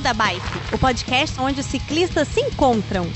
[0.00, 3.06] Beco da Bike, o podcast onde os ciclistas se encontram.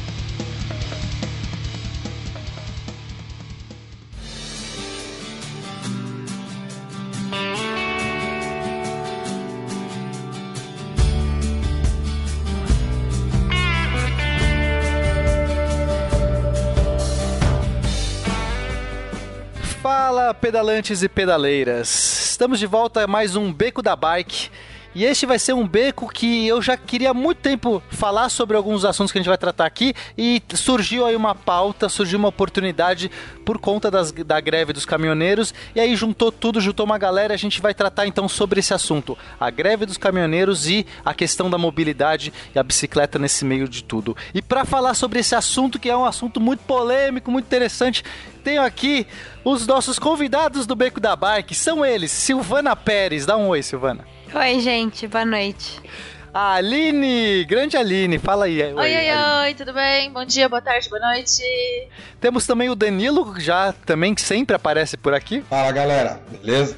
[19.83, 22.15] Fala, pedalantes e pedaleiras!
[22.31, 24.51] Estamos de volta a mais um Beco da Bike.
[24.95, 28.57] E este vai ser um beco que eu já queria há muito tempo falar sobre
[28.57, 29.93] alguns assuntos que a gente vai tratar aqui.
[30.17, 33.11] E surgiu aí uma pauta, surgiu uma oportunidade
[33.45, 35.53] por conta das, da greve dos caminhoneiros.
[35.75, 39.19] E aí juntou tudo, juntou uma galera, a gente vai tratar então sobre esse assunto,
[39.41, 43.83] a greve dos caminhoneiros e a questão da mobilidade e a bicicleta nesse meio de
[43.83, 44.17] tudo.
[44.33, 48.05] E para falar sobre esse assunto que é um assunto muito polêmico, muito interessante,
[48.45, 49.09] tenho aqui
[49.45, 54.14] os nossos convidados do Beco da Bike, são eles, Silvana Pérez, dá um oi, Silvana.
[54.37, 55.81] Oi, gente, boa noite.
[56.33, 58.61] Aline, grande Aline, fala aí.
[58.61, 60.11] Oi, oi, oi, oi, tudo bem?
[60.11, 61.41] Bom dia, boa tarde, boa noite.
[62.21, 65.41] Temos também o Danilo, já também que sempre aparece por aqui.
[65.49, 66.77] Fala galera, beleza?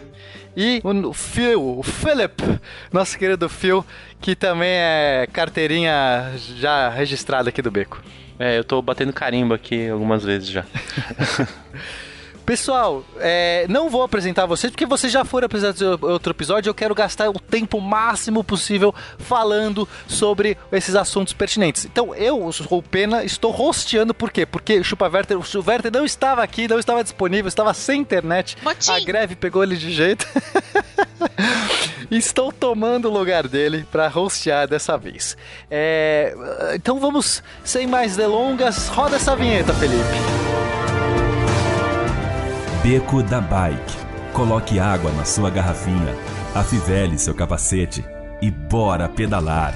[0.54, 2.42] E o Phil, o Philip,
[2.92, 3.82] nosso querido Phil,
[4.20, 8.02] que também é carteirinha já registrada aqui do Beco.
[8.38, 10.66] É, eu tô batendo carimbo aqui algumas vezes já.
[12.46, 16.70] Pessoal, é, não vou apresentar vocês porque vocês já foram apresentados em outro episódio.
[16.70, 21.84] Eu quero gastar o tempo máximo possível falando sobre esses assuntos pertinentes.
[21.84, 24.46] Então, eu, o Pena, estou rosteando por quê?
[24.46, 28.56] Porque o Chupa Werther, o Werther não estava aqui, não estava disponível, estava sem internet.
[28.62, 28.92] Motim.
[28.92, 30.24] A greve pegou ele de jeito.
[32.08, 35.36] Estou tomando o lugar dele para rostear dessa vez.
[35.68, 36.32] É,
[36.76, 40.75] então vamos, sem mais delongas, roda essa vinheta, Felipe.
[42.88, 43.96] Beco da Bike.
[44.32, 46.14] Coloque água na sua garrafinha,
[46.54, 48.04] afivele seu capacete
[48.40, 49.74] e bora pedalar.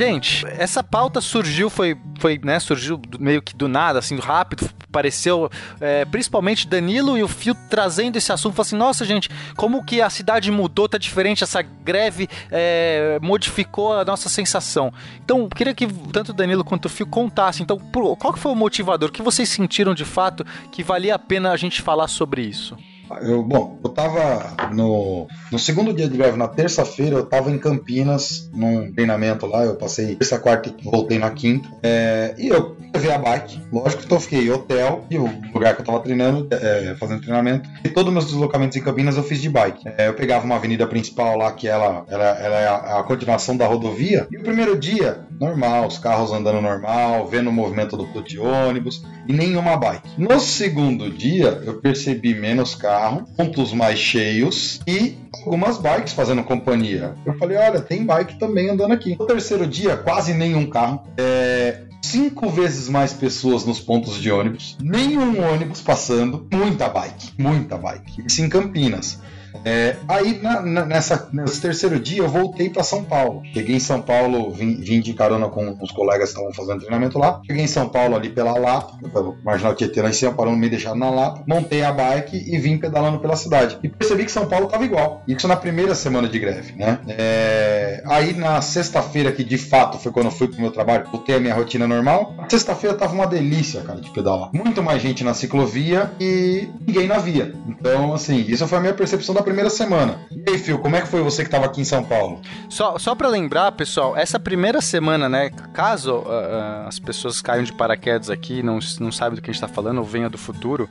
[0.00, 5.50] Gente, essa pauta surgiu, foi, foi né, surgiu meio que do nada, assim, rápido, apareceu
[5.78, 9.28] é, principalmente Danilo e o Fio trazendo esse assunto, falou assim, nossa gente,
[9.58, 14.90] como que a cidade mudou, tá diferente, essa greve é, modificou a nossa sensação.
[15.22, 17.78] Então, queria que tanto Danilo quanto o Fio contassem, então,
[18.18, 21.52] qual que foi o motivador, o que vocês sentiram de fato que valia a pena
[21.52, 22.74] a gente falar sobre isso?
[23.22, 27.58] Eu, bom, eu tava no, no segundo dia de greve, na terça-feira, eu tava em
[27.58, 29.64] Campinas, num treinamento lá.
[29.64, 31.68] Eu passei terça, quarta e voltei na quinta.
[31.82, 35.80] É, e eu levei a bike, lógico, então eu fiquei hotel e o lugar que
[35.80, 37.68] eu tava treinando, é, fazendo treinamento.
[37.84, 39.88] E todos os meus deslocamentos em Campinas eu fiz de bike.
[39.96, 43.56] É, eu pegava uma avenida principal lá, que ela, ela, ela é a, a continuação
[43.56, 44.26] da rodovia.
[44.30, 49.02] E o primeiro dia, normal, os carros andando normal, vendo o movimento do de ônibus
[49.26, 50.08] e nenhuma bike.
[50.18, 56.44] No segundo dia, eu percebi menos carros carro, pontos mais cheios e algumas bikes fazendo
[56.44, 57.14] companhia.
[57.24, 59.16] Eu falei, olha, tem bike também andando aqui.
[59.18, 61.02] No terceiro dia, quase nenhum carro.
[61.16, 67.78] É, cinco vezes mais pessoas nos pontos de ônibus, nenhum ônibus passando, muita bike, muita
[67.78, 68.22] bike.
[68.26, 69.18] Isso em Campinas.
[69.64, 73.42] É, aí na, na, nessa, nesse terceiro dia eu voltei para São Paulo.
[73.52, 77.18] Cheguei em São Paulo, vim, vim de carona com os colegas que estavam fazendo treinamento
[77.18, 77.40] lá.
[77.46, 78.98] Cheguei em São Paulo ali pela Lapa,
[79.44, 81.42] Marginal Tietê lá em cima, parando me deixar na Lapa.
[81.46, 83.78] Montei a bike e vim pedalando pela cidade.
[83.82, 85.22] E percebi que São Paulo tava igual.
[85.26, 86.98] Isso na primeira semana de greve, né?
[87.08, 91.36] É, aí na sexta-feira, que de fato foi quando eu fui pro meu trabalho, voltei
[91.36, 92.34] a minha rotina normal.
[92.48, 94.50] Sexta-feira tava uma delícia, cara, de pedalar.
[94.52, 97.54] Muito mais gente na ciclovia e ninguém na via.
[97.68, 100.20] Então, assim, isso foi a minha percepção da primeira semana.
[100.30, 102.40] E aí, Phil, como é que foi você que estava aqui em São Paulo?
[102.68, 107.72] Só, só para lembrar, pessoal, essa primeira semana, né, caso uh, as pessoas caiam de
[107.72, 110.88] paraquedas aqui, não, não sabem do que a gente está falando, ou venha do futuro,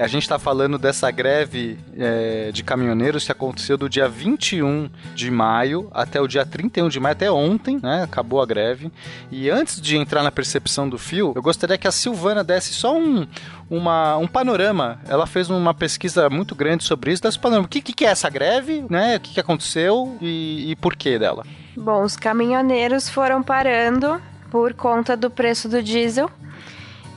[0.00, 5.30] a gente está falando dessa greve é, de caminhoneiros que aconteceu do dia 21 de
[5.30, 8.02] maio até o dia 31 de maio, até ontem, né?
[8.02, 8.90] Acabou a greve.
[9.30, 12.96] E antes de entrar na percepção do fio, eu gostaria que a Silvana desse só
[12.96, 13.26] um,
[13.68, 14.98] uma, um panorama.
[15.06, 17.22] Ela fez uma pesquisa muito grande sobre isso.
[17.22, 17.66] Desse panorama.
[17.66, 19.16] O que, que é essa greve, né?
[19.16, 21.44] O que, que aconteceu e, e por que dela?
[21.76, 24.18] Bom, os caminhoneiros foram parando
[24.50, 26.30] por conta do preço do diesel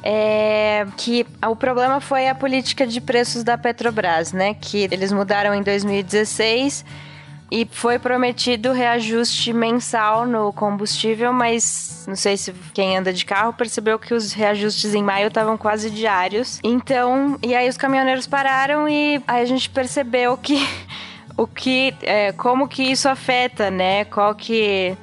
[0.04, 4.54] é, que o problema foi a política de preços da Petrobras, né?
[4.54, 6.84] Que eles mudaram em 2016
[7.50, 13.54] e foi prometido reajuste mensal no combustível, mas não sei se quem anda de carro
[13.54, 16.60] percebeu que os reajustes em maio estavam quase diários.
[16.64, 20.58] Então, e aí os caminhoneiros pararam e aí a gente percebeu que
[21.38, 24.04] o que, é, como que isso afeta, né?
[24.06, 24.98] Qual que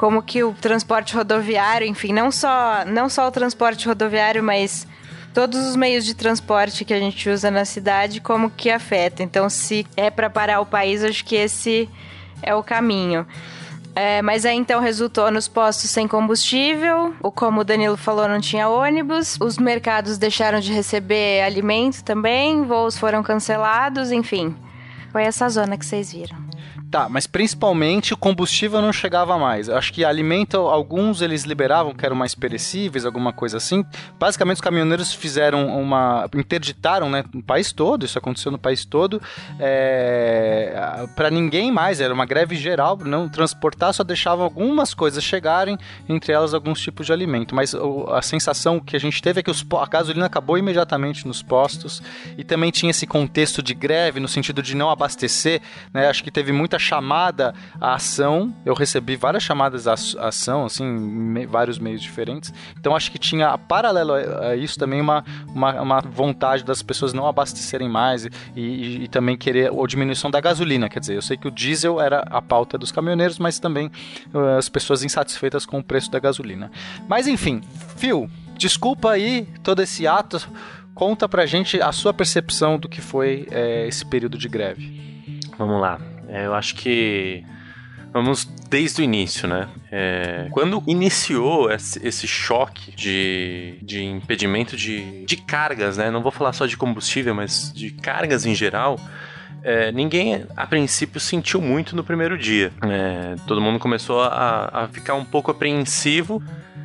[0.00, 4.86] como que o transporte rodoviário, enfim, não só não só o transporte rodoviário, mas
[5.34, 9.22] todos os meios de transporte que a gente usa na cidade, como que afeta.
[9.22, 11.86] Então, se é para parar o país, acho que esse
[12.42, 13.26] é o caminho.
[13.94, 18.40] É, mas aí então resultou nos postos sem combustível, o como o Danilo falou, não
[18.40, 24.56] tinha ônibus, os mercados deixaram de receber alimento também, voos foram cancelados, enfim.
[25.12, 26.49] Foi essa zona que vocês viram.
[26.90, 29.68] Tá, mas principalmente o combustível não chegava mais.
[29.68, 33.84] Eu acho que alimento, alguns eles liberavam que eram mais perecíveis, alguma coisa assim.
[34.18, 36.28] Basicamente, os caminhoneiros fizeram uma.
[36.34, 37.24] interditaram, né?
[37.32, 39.22] No país todo, isso aconteceu no país todo.
[39.60, 45.78] É, para ninguém mais, era uma greve geral, não transportar, só deixavam algumas coisas chegarem,
[46.08, 47.54] entre elas alguns tipos de alimento.
[47.54, 51.40] Mas a sensação que a gente teve é que os, a gasolina acabou imediatamente nos
[51.40, 52.02] postos
[52.36, 55.62] e também tinha esse contexto de greve, no sentido de não abastecer,
[55.94, 56.08] né?
[56.08, 58.54] Acho que teve muita chamada à ação.
[58.64, 59.94] Eu recebi várias chamadas à
[60.26, 62.52] ação, assim, vários meios diferentes.
[62.78, 67.26] Então acho que tinha, paralelo a isso, também uma, uma, uma vontade das pessoas não
[67.26, 70.88] abastecerem mais e, e, e, também querer a diminuição da gasolina.
[70.88, 73.90] Quer dizer, eu sei que o diesel era a pauta dos caminhoneiros, mas também
[74.32, 76.70] uh, as pessoas insatisfeitas com o preço da gasolina.
[77.08, 77.60] Mas enfim,
[77.96, 80.40] Phil, desculpa aí todo esse ato.
[80.94, 85.10] Conta pra gente a sua percepção do que foi é, esse período de greve.
[85.56, 85.98] Vamos lá.
[86.30, 87.44] É, eu acho que
[88.12, 89.68] Vamos desde o início, né?
[89.90, 96.10] É, quando iniciou esse, choque de, de impedimento de, de cargas, né?
[96.10, 98.98] Não vou falar só de combustível, mas de cargas em geral.
[99.62, 102.72] É, ninguém, a princípio, sentiu muito no primeiro dia.
[102.82, 106.42] É, todo mundo começou a, a, ficar um pouco apreensivo.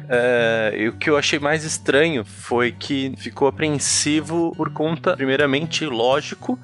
[0.07, 5.85] É, e o que eu achei mais estranho foi que ficou apreensivo por conta, primeiramente,
[5.87, 6.59] lógico,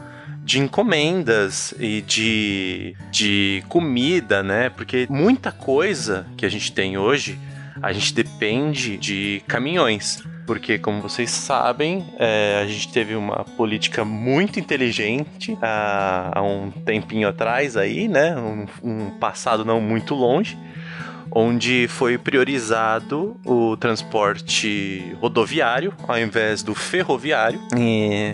[0.51, 4.69] de encomendas e de, de comida, né?
[4.69, 7.39] Porque muita coisa que a gente tem hoje,
[7.81, 10.21] a gente depende de caminhões.
[10.45, 16.69] Porque, como vocês sabem, é, a gente teve uma política muito inteligente há, há um
[16.69, 18.35] tempinho atrás aí, né?
[18.35, 20.57] Um, um passado não muito longe
[21.31, 27.59] onde foi priorizado o transporte rodoviário ao invés do ferroviário,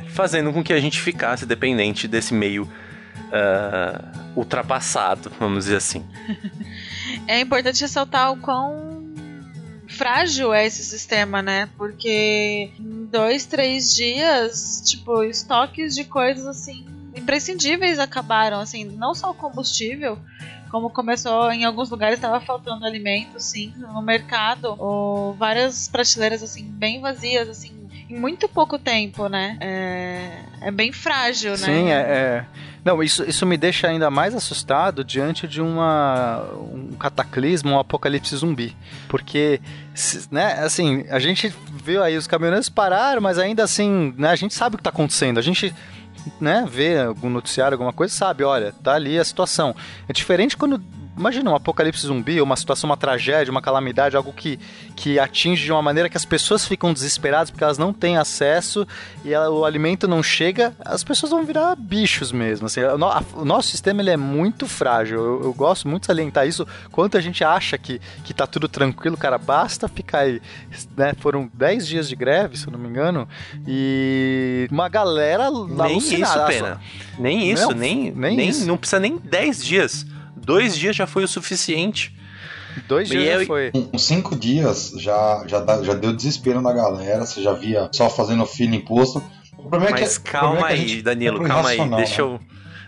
[0.09, 6.05] fazendo com que a gente ficasse dependente desse meio uh, ultrapassado, vamos dizer assim.
[7.25, 9.13] É importante ressaltar o quão
[9.85, 11.67] frágil é esse sistema, né?
[11.77, 16.85] Porque em dois, três dias, tipo, estoques de coisas assim
[17.17, 20.19] imprescindíveis acabaram, assim, não só o combustível,
[20.69, 26.63] como começou em alguns lugares estava faltando alimento, sim, no mercado, ou várias prateleiras assim
[26.63, 27.71] bem vazias, assim,
[28.09, 29.57] em muito pouco tempo, né?
[29.59, 31.57] É, é bem frágil, né?
[31.57, 32.45] Sim, é, é.
[32.87, 38.33] Não, isso, isso me deixa ainda mais assustado diante de uma, um cataclismo, um apocalipse
[38.37, 38.73] zumbi.
[39.09, 39.59] Porque,
[40.31, 41.53] né, assim, a gente
[41.83, 44.89] viu aí os caminhoneiros pararam, mas ainda assim, né, a gente sabe o que está
[44.89, 45.37] acontecendo.
[45.37, 45.75] A gente
[46.39, 49.75] né, vê algum noticiário, alguma coisa, sabe, olha, tá ali a situação.
[50.07, 50.81] É diferente quando
[51.17, 54.59] Imagina um apocalipse zumbi, uma situação, uma tragédia, uma calamidade, algo que,
[54.95, 58.87] que atinge de uma maneira que as pessoas ficam desesperadas porque elas não têm acesso
[59.25, 62.67] e ela, o alimento não chega, as pessoas vão virar bichos mesmo.
[62.67, 65.17] Assim, o, a, o nosso sistema ele é muito frágil.
[65.17, 66.67] Eu, eu, gosto muito de salientar isso.
[66.91, 70.41] Quanto a gente acha que, que tá tudo tranquilo, cara, basta ficar aí.
[70.95, 71.13] Né?
[71.19, 73.27] Foram 10 dias de greve, se eu não me engano,
[73.67, 76.81] e uma galera Nem isso, pena.
[77.17, 78.67] Nem isso, não, nem, nem, nem isso.
[78.67, 80.05] Não precisa nem 10 dias
[80.47, 82.15] Dois dias já foi o suficiente.
[82.87, 83.71] Dois dias já foi.
[83.71, 88.09] Com cinco dias já, já, dá, já deu desespero na galera, você já via só
[88.09, 89.21] fazendo fila imposto.
[89.57, 91.77] O problema Mas é que, calma é aí, Danilo, calma aí.
[91.77, 92.29] Deixa né?
[92.29, 92.39] eu,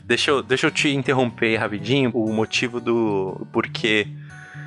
[0.06, 2.12] deixa, eu, deixa eu te interromper rapidinho.
[2.14, 4.08] O motivo do porquê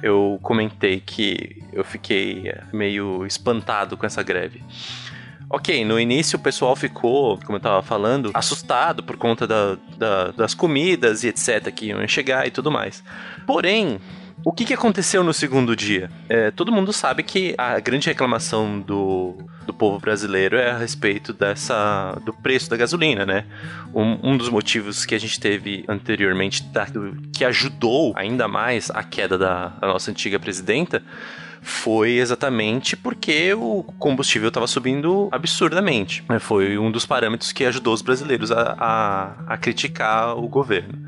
[0.03, 4.63] eu comentei que eu fiquei meio espantado com essa greve.
[5.55, 10.31] Ok, no início o pessoal ficou, como eu tava falando, assustado por conta da, da,
[10.31, 11.71] das comidas e etc.
[11.71, 13.05] que iam chegar e tudo mais.
[13.47, 14.01] Porém,
[14.43, 16.11] o que, que aconteceu no segundo dia?
[16.27, 21.35] É, todo mundo sabe que a grande reclamação do, do povo brasileiro é a respeito
[21.35, 23.45] dessa do preço da gasolina, né?
[23.95, 28.91] Um, um dos motivos que a gente teve anteriormente da, do, que ajudou ainda mais
[28.91, 31.03] a queda da, da nossa antiga presidenta
[31.62, 36.25] foi exatamente porque o combustível estava subindo absurdamente.
[36.40, 40.99] Foi um dos parâmetros que ajudou os brasileiros a, a, a criticar o governo.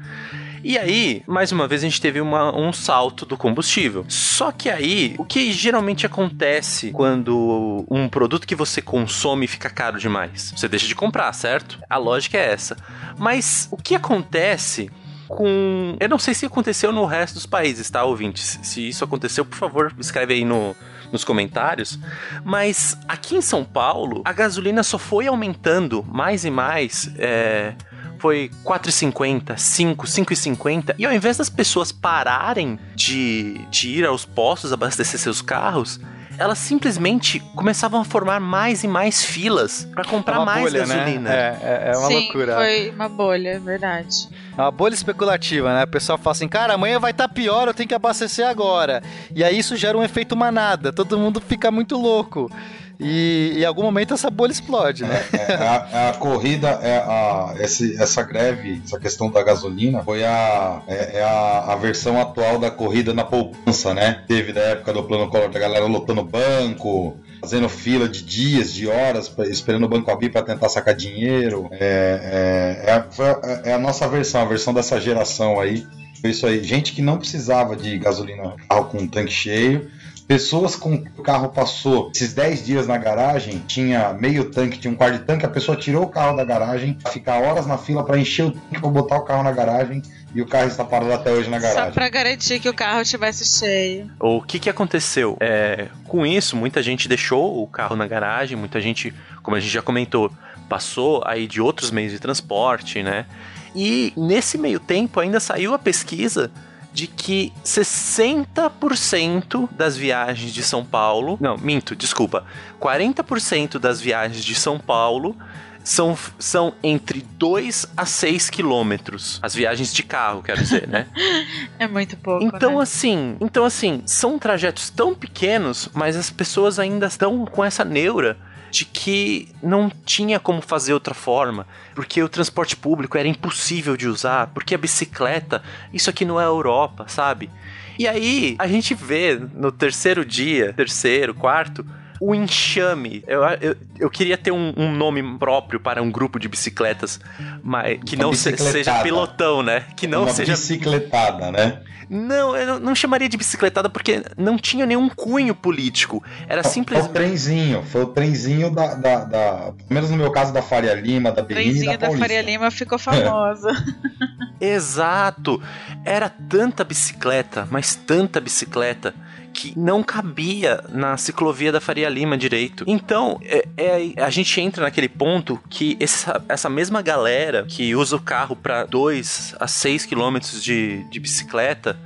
[0.63, 4.07] E aí, mais uma vez, a gente teve uma, um salto do combustível.
[4.09, 9.99] Só que aí, o que geralmente acontece quando um produto que você consome fica caro
[9.99, 10.55] demais?
[10.57, 11.79] Você deixa de comprar, certo?
[11.91, 12.79] A lógica é essa.
[13.19, 14.91] Mas o que acontece
[15.29, 15.97] com.
[16.01, 18.59] Eu não sei se aconteceu no resto dos países, tá, ouvintes?
[18.63, 20.75] Se isso aconteceu, por favor, escreve aí no,
[21.13, 21.99] nos comentários.
[22.45, 27.11] Mas aqui em São Paulo, a gasolina só foi aumentando mais e mais.
[27.19, 27.75] É,
[28.19, 30.95] foi 4,50, 5, 5,50.
[30.99, 36.01] E ao invés das pessoas pararem de, de ir aos postos abastecer seus carros,
[36.39, 41.31] elas simplesmente começavam a formar mais e mais filas para comprar uma mais bolha, gasolina.
[41.31, 41.59] Né?
[41.63, 42.57] É, é, é uma Sim, loucura.
[42.57, 44.29] foi uma bolha, é verdade.
[44.57, 45.85] É uma bolha especulativa, né?
[45.85, 49.03] O pessoal fala assim, cara, amanhã vai estar tá pior, eu tenho que abastecer agora.
[49.35, 52.51] E aí isso gera um efeito manada, todo mundo fica muito louco.
[52.99, 55.25] E em algum momento essa bolha explode, né?
[55.33, 60.03] É, é a, é a corrida, é a, esse, essa greve, essa questão da gasolina,
[60.03, 64.23] foi a, é, é a, a, versão atual da corrida na poupança, né?
[64.27, 68.87] Teve da época do plano Collor, da galera lotando banco, fazendo fila de dias, de
[68.87, 71.69] horas, esperando o banco abrir para tentar sacar dinheiro.
[71.73, 75.87] É, é, é, é, a nossa versão, a versão dessa geração aí.
[76.21, 76.63] Foi isso aí.
[76.63, 79.91] Gente que não precisava de gasolina, carro com tanque cheio
[80.27, 84.97] Pessoas com o carro passou esses 10 dias na garagem, tinha meio tanque, tinha um
[84.97, 88.19] quarto de tanque, a pessoa tirou o carro da garagem, ficar horas na fila para
[88.19, 90.01] encher o tanque para botar o carro na garagem
[90.35, 91.85] e o carro está parado até hoje na garagem.
[91.85, 94.11] Só para garantir que o carro estivesse cheio.
[94.19, 95.37] O que que aconteceu?
[95.41, 99.13] É, com isso, muita gente deixou o carro na garagem, muita gente,
[99.43, 100.33] como a gente já comentou,
[100.69, 103.27] passou aí de outros meios de transporte, né?
[103.75, 106.51] E nesse meio tempo ainda saiu a pesquisa
[106.95, 111.37] de que 60% das viagens de São Paulo.
[111.41, 112.45] Não, minto, desculpa.
[112.81, 115.37] 40% das viagens de São Paulo
[115.83, 119.41] são, são entre 2 a 6 quilômetros.
[119.43, 121.09] As viagens de carro, quero dizer, né?
[121.81, 122.45] é muito pouco.
[122.45, 122.83] Então, né?
[122.83, 128.39] assim, então, assim, são trajetos tão pequenos, mas as pessoas ainda estão com essa neura
[128.75, 131.65] de que não tinha como fazer outra forma,
[131.95, 135.63] porque o transporte público era impossível de usar, porque a bicicleta,
[135.93, 137.49] isso aqui não é Europa, sabe?
[137.97, 141.87] E aí a gente vê no terceiro dia, terceiro, quarto,
[142.25, 143.23] o enxame.
[143.27, 147.21] Eu, eu, eu queria ter um, um, nome próprio para um grupo de bicicletas,
[147.63, 149.85] mas que não se, seja pilotão, né?
[149.95, 151.83] Que não Uma seja bicicletada, né?
[152.09, 156.23] Não, eu não chamaria de bicicletada porque não tinha nenhum cunho político.
[156.49, 157.13] Era simplesmente.
[157.13, 159.73] Foi o trenzinho, foi o trenzinho da, da, da.
[159.73, 162.21] Pelo menos no meu caso, da Faria Lima, da e da Trenzinho da Paulista.
[162.21, 163.71] Faria Lima ficou famosa.
[164.61, 165.63] Exato!
[166.05, 169.15] Era tanta bicicleta, mas tanta bicicleta
[169.55, 172.85] que não cabia na ciclovia da Faria Lima direito.
[172.87, 178.17] Então, é, é, a gente entra naquele ponto que essa, essa mesma galera que usa
[178.17, 181.97] o carro para 2 a 6 quilômetros de, de bicicleta,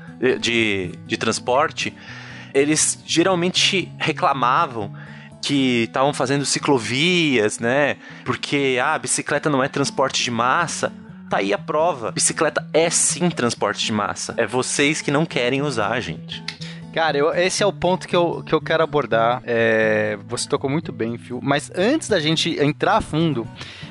[0.40, 1.94] de, de transporte,
[2.52, 4.92] eles geralmente reclamavam
[5.40, 7.96] que estavam fazendo ciclovias, né?
[8.24, 10.92] Porque ah, a bicicleta não é transporte de massa.
[11.30, 12.10] Tá aí a prova.
[12.10, 14.34] Bicicleta é sim transporte de massa.
[14.36, 16.42] É vocês que não querem usar, gente.
[16.98, 19.40] Cara, eu, esse é o ponto que eu, que eu quero abordar.
[19.46, 21.38] É, você tocou muito bem, Phil.
[21.40, 23.46] Mas antes da gente entrar a fundo,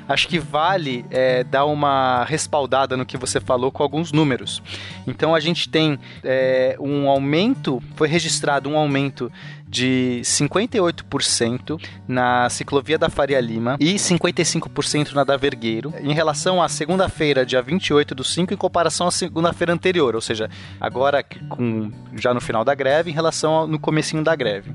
[0.09, 4.61] acho que vale é, dar uma respaldada no que você falou com alguns números.
[5.07, 9.31] Então a gente tem é, um aumento, foi registrado um aumento
[9.67, 16.69] de 58% na ciclovia da Faria Lima e 55% na da Vergueiro, em relação à
[16.69, 22.33] segunda-feira, dia 28 do 5, em comparação à segunda-feira anterior, ou seja, agora com, já
[22.33, 24.73] no final da greve, em relação ao, no comecinho da greve.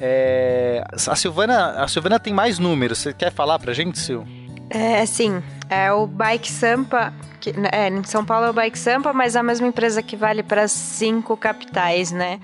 [0.00, 4.24] É, a, Silvana, a Silvana tem mais números, você quer falar pra gente, Sil?
[4.70, 5.42] É, sim.
[5.68, 9.40] É o Bike Sampa, que, é, em São Paulo é o Bike Sampa, mas é
[9.40, 12.40] a mesma empresa que vale para cinco capitais, né?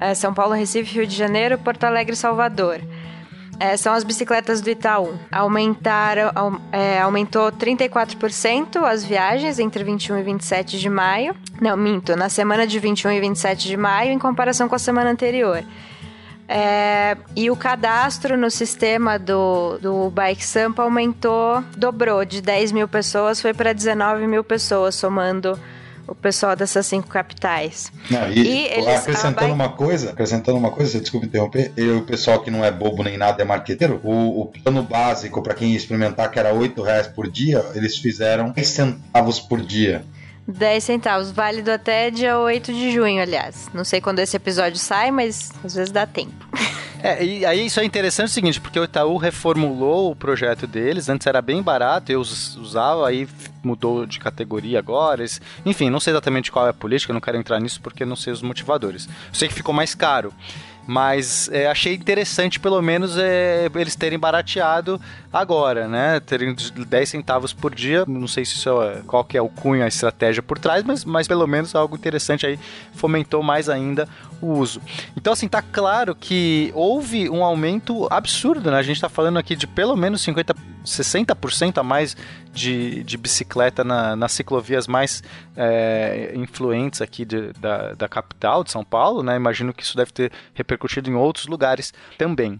[0.00, 2.80] É São Paulo, Recife, Rio de Janeiro, Porto Alegre e Salvador.
[3.60, 5.18] É, são as bicicletas do Itaú.
[5.30, 6.32] Aumentaram,
[6.72, 11.36] é, aumentou 34% as viagens entre 21 e 27 de maio.
[11.60, 15.10] Não, minto, na semana de 21 e 27 de maio, em comparação com a semana
[15.10, 15.62] anterior.
[16.48, 22.88] É, e o cadastro no sistema do, do Bike Sampa aumentou, dobrou de 10 mil
[22.88, 25.60] pessoas, foi para 19 mil pessoas, somando
[26.10, 27.92] o pessoal dessas cinco capitais.
[28.10, 32.42] Não, e, e eles, acrescentando uma coisa, acrescentando uma coisa, desculpe interromper, e o pessoal
[32.42, 35.76] que não é bobo nem nada é marqueteiro, o, o plano básico para quem ia
[35.76, 40.04] experimentar, que era oito reais por dia, eles fizeram 10 centavos por dia.
[40.48, 43.68] 10 centavos, válido até dia 8 de junho, aliás.
[43.72, 46.34] Não sei quando esse episódio sai, mas às vezes dá tempo.
[47.02, 51.08] É, e aí isso é interessante o seguinte, porque o Itaú reformulou o projeto deles,
[51.08, 53.26] antes era bem barato, eu us- usava, aí
[53.62, 55.24] mudou de categoria agora.
[55.64, 58.32] enfim, não sei exatamente qual é a política, não quero entrar nisso porque não sei
[58.32, 59.08] os motivadores.
[59.32, 60.32] Sei que ficou mais caro.
[60.86, 65.00] Mas é, achei interessante, pelo menos, é, eles terem barateado
[65.32, 66.18] agora, né?
[66.20, 68.04] Terem 10 centavos por dia.
[68.08, 71.04] Não sei se isso é, qual que é o cunho, a estratégia por trás, mas,
[71.04, 72.58] mas pelo menos algo interessante aí
[72.94, 74.08] fomentou mais ainda
[74.42, 74.80] o uso.
[75.16, 78.78] Então, assim, tá claro que houve um aumento absurdo, né?
[78.78, 80.54] A gente tá falando aqui de pelo menos 50,
[80.84, 82.16] 60% a mais
[82.52, 85.22] de, de bicicleta na, nas ciclovias mais
[85.56, 89.36] é, influentes aqui de- da, da capital de São Paulo, né?
[89.36, 92.58] Imagino que isso deve ter repercutido em outros lugares também.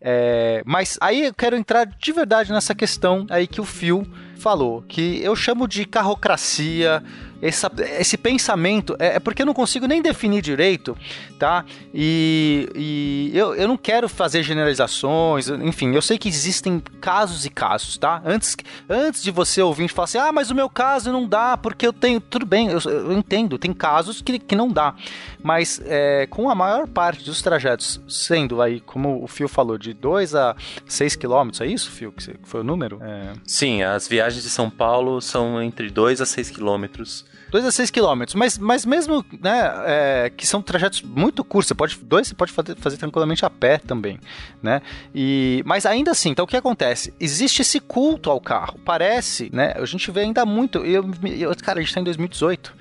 [0.00, 4.82] É, mas aí eu quero entrar de verdade nessa questão aí que o Phil falou,
[4.82, 7.02] que eu chamo de carrocracia,
[7.42, 10.96] essa, esse pensamento, é, é porque eu não consigo nem definir direito,
[11.38, 11.64] tá?
[11.92, 17.50] E, e eu, eu não quero fazer generalizações, enfim, eu sei que existem casos e
[17.50, 18.22] casos, tá?
[18.24, 18.56] Antes,
[18.88, 21.92] antes de você ouvir falar assim, ah, mas o meu caso não dá, porque eu
[21.92, 22.20] tenho.
[22.20, 24.94] Tudo bem, eu, eu entendo, tem casos que, que não dá.
[25.42, 29.92] Mas é, com a maior parte dos trajetos sendo aí, como o Fio falou, de
[29.92, 30.56] 2 a
[30.86, 32.12] 6 quilômetros, é isso, Fio?
[32.12, 33.00] Que foi o número?
[33.02, 37.24] É, Sim, as viagens de São Paulo são entre 2 a 6 quilômetros.
[37.52, 41.74] 2 a 6 quilômetros, mas, mas mesmo, né, é, que são trajetos muito curtos, você
[41.74, 44.18] pode, dois você pode fazer, fazer tranquilamente a pé também,
[44.62, 44.80] né,
[45.14, 47.12] e, mas ainda assim, então o que acontece?
[47.20, 51.78] Existe esse culto ao carro, parece, né, a gente vê ainda muito, eu, eu, cara,
[51.78, 52.74] a gente tá em 2018,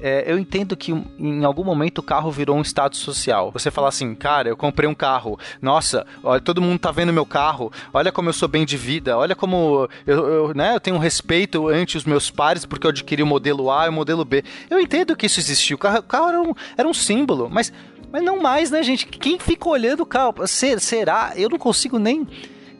[0.00, 3.50] é, eu entendo que em algum momento o carro virou um status social.
[3.52, 7.26] Você fala assim, cara, eu comprei um carro, nossa, olha, todo mundo tá vendo meu
[7.26, 10.98] carro, olha como eu sou bem de vida, olha como eu, eu, né, eu tenho
[10.98, 14.44] respeito ante os meus pares porque eu adquiri o modelo A e o modelo B.
[14.70, 17.72] Eu entendo que isso existiu, o carro, o carro era, um, era um símbolo, mas,
[18.12, 19.06] mas não mais, né, gente?
[19.06, 20.34] Quem fica olhando o carro?
[20.46, 21.32] Se- Será?
[21.36, 22.26] Eu não consigo nem.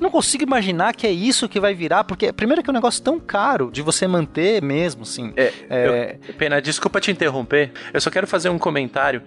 [0.01, 3.03] Não consigo imaginar que é isso que vai virar, porque primeiro que é um negócio
[3.03, 5.33] tão caro de você manter mesmo, assim.
[5.37, 7.73] É, É, eu- Pena, desculpa te interromper.
[7.93, 9.23] Eu só quero fazer um comentário.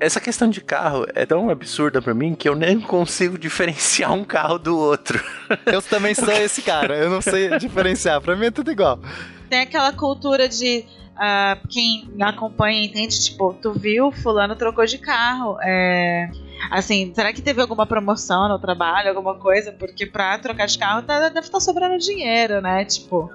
[0.00, 4.24] Essa questão de carro é tão absurda pra mim que eu nem consigo diferenciar um
[4.24, 5.22] carro do outro.
[5.66, 8.98] Eu também sou esse cara, eu não sei diferenciar, pra mim é tudo igual.
[9.48, 10.84] Tem aquela cultura de.
[11.16, 15.56] ah, quem acompanha entende, tipo, tu viu, fulano trocou de carro.
[15.62, 16.28] É,
[16.70, 19.72] assim, será que teve alguma promoção no trabalho, alguma coisa?
[19.72, 22.84] Porque pra trocar de carro tá- deve estar sobrando dinheiro, né?
[22.84, 23.30] Tipo.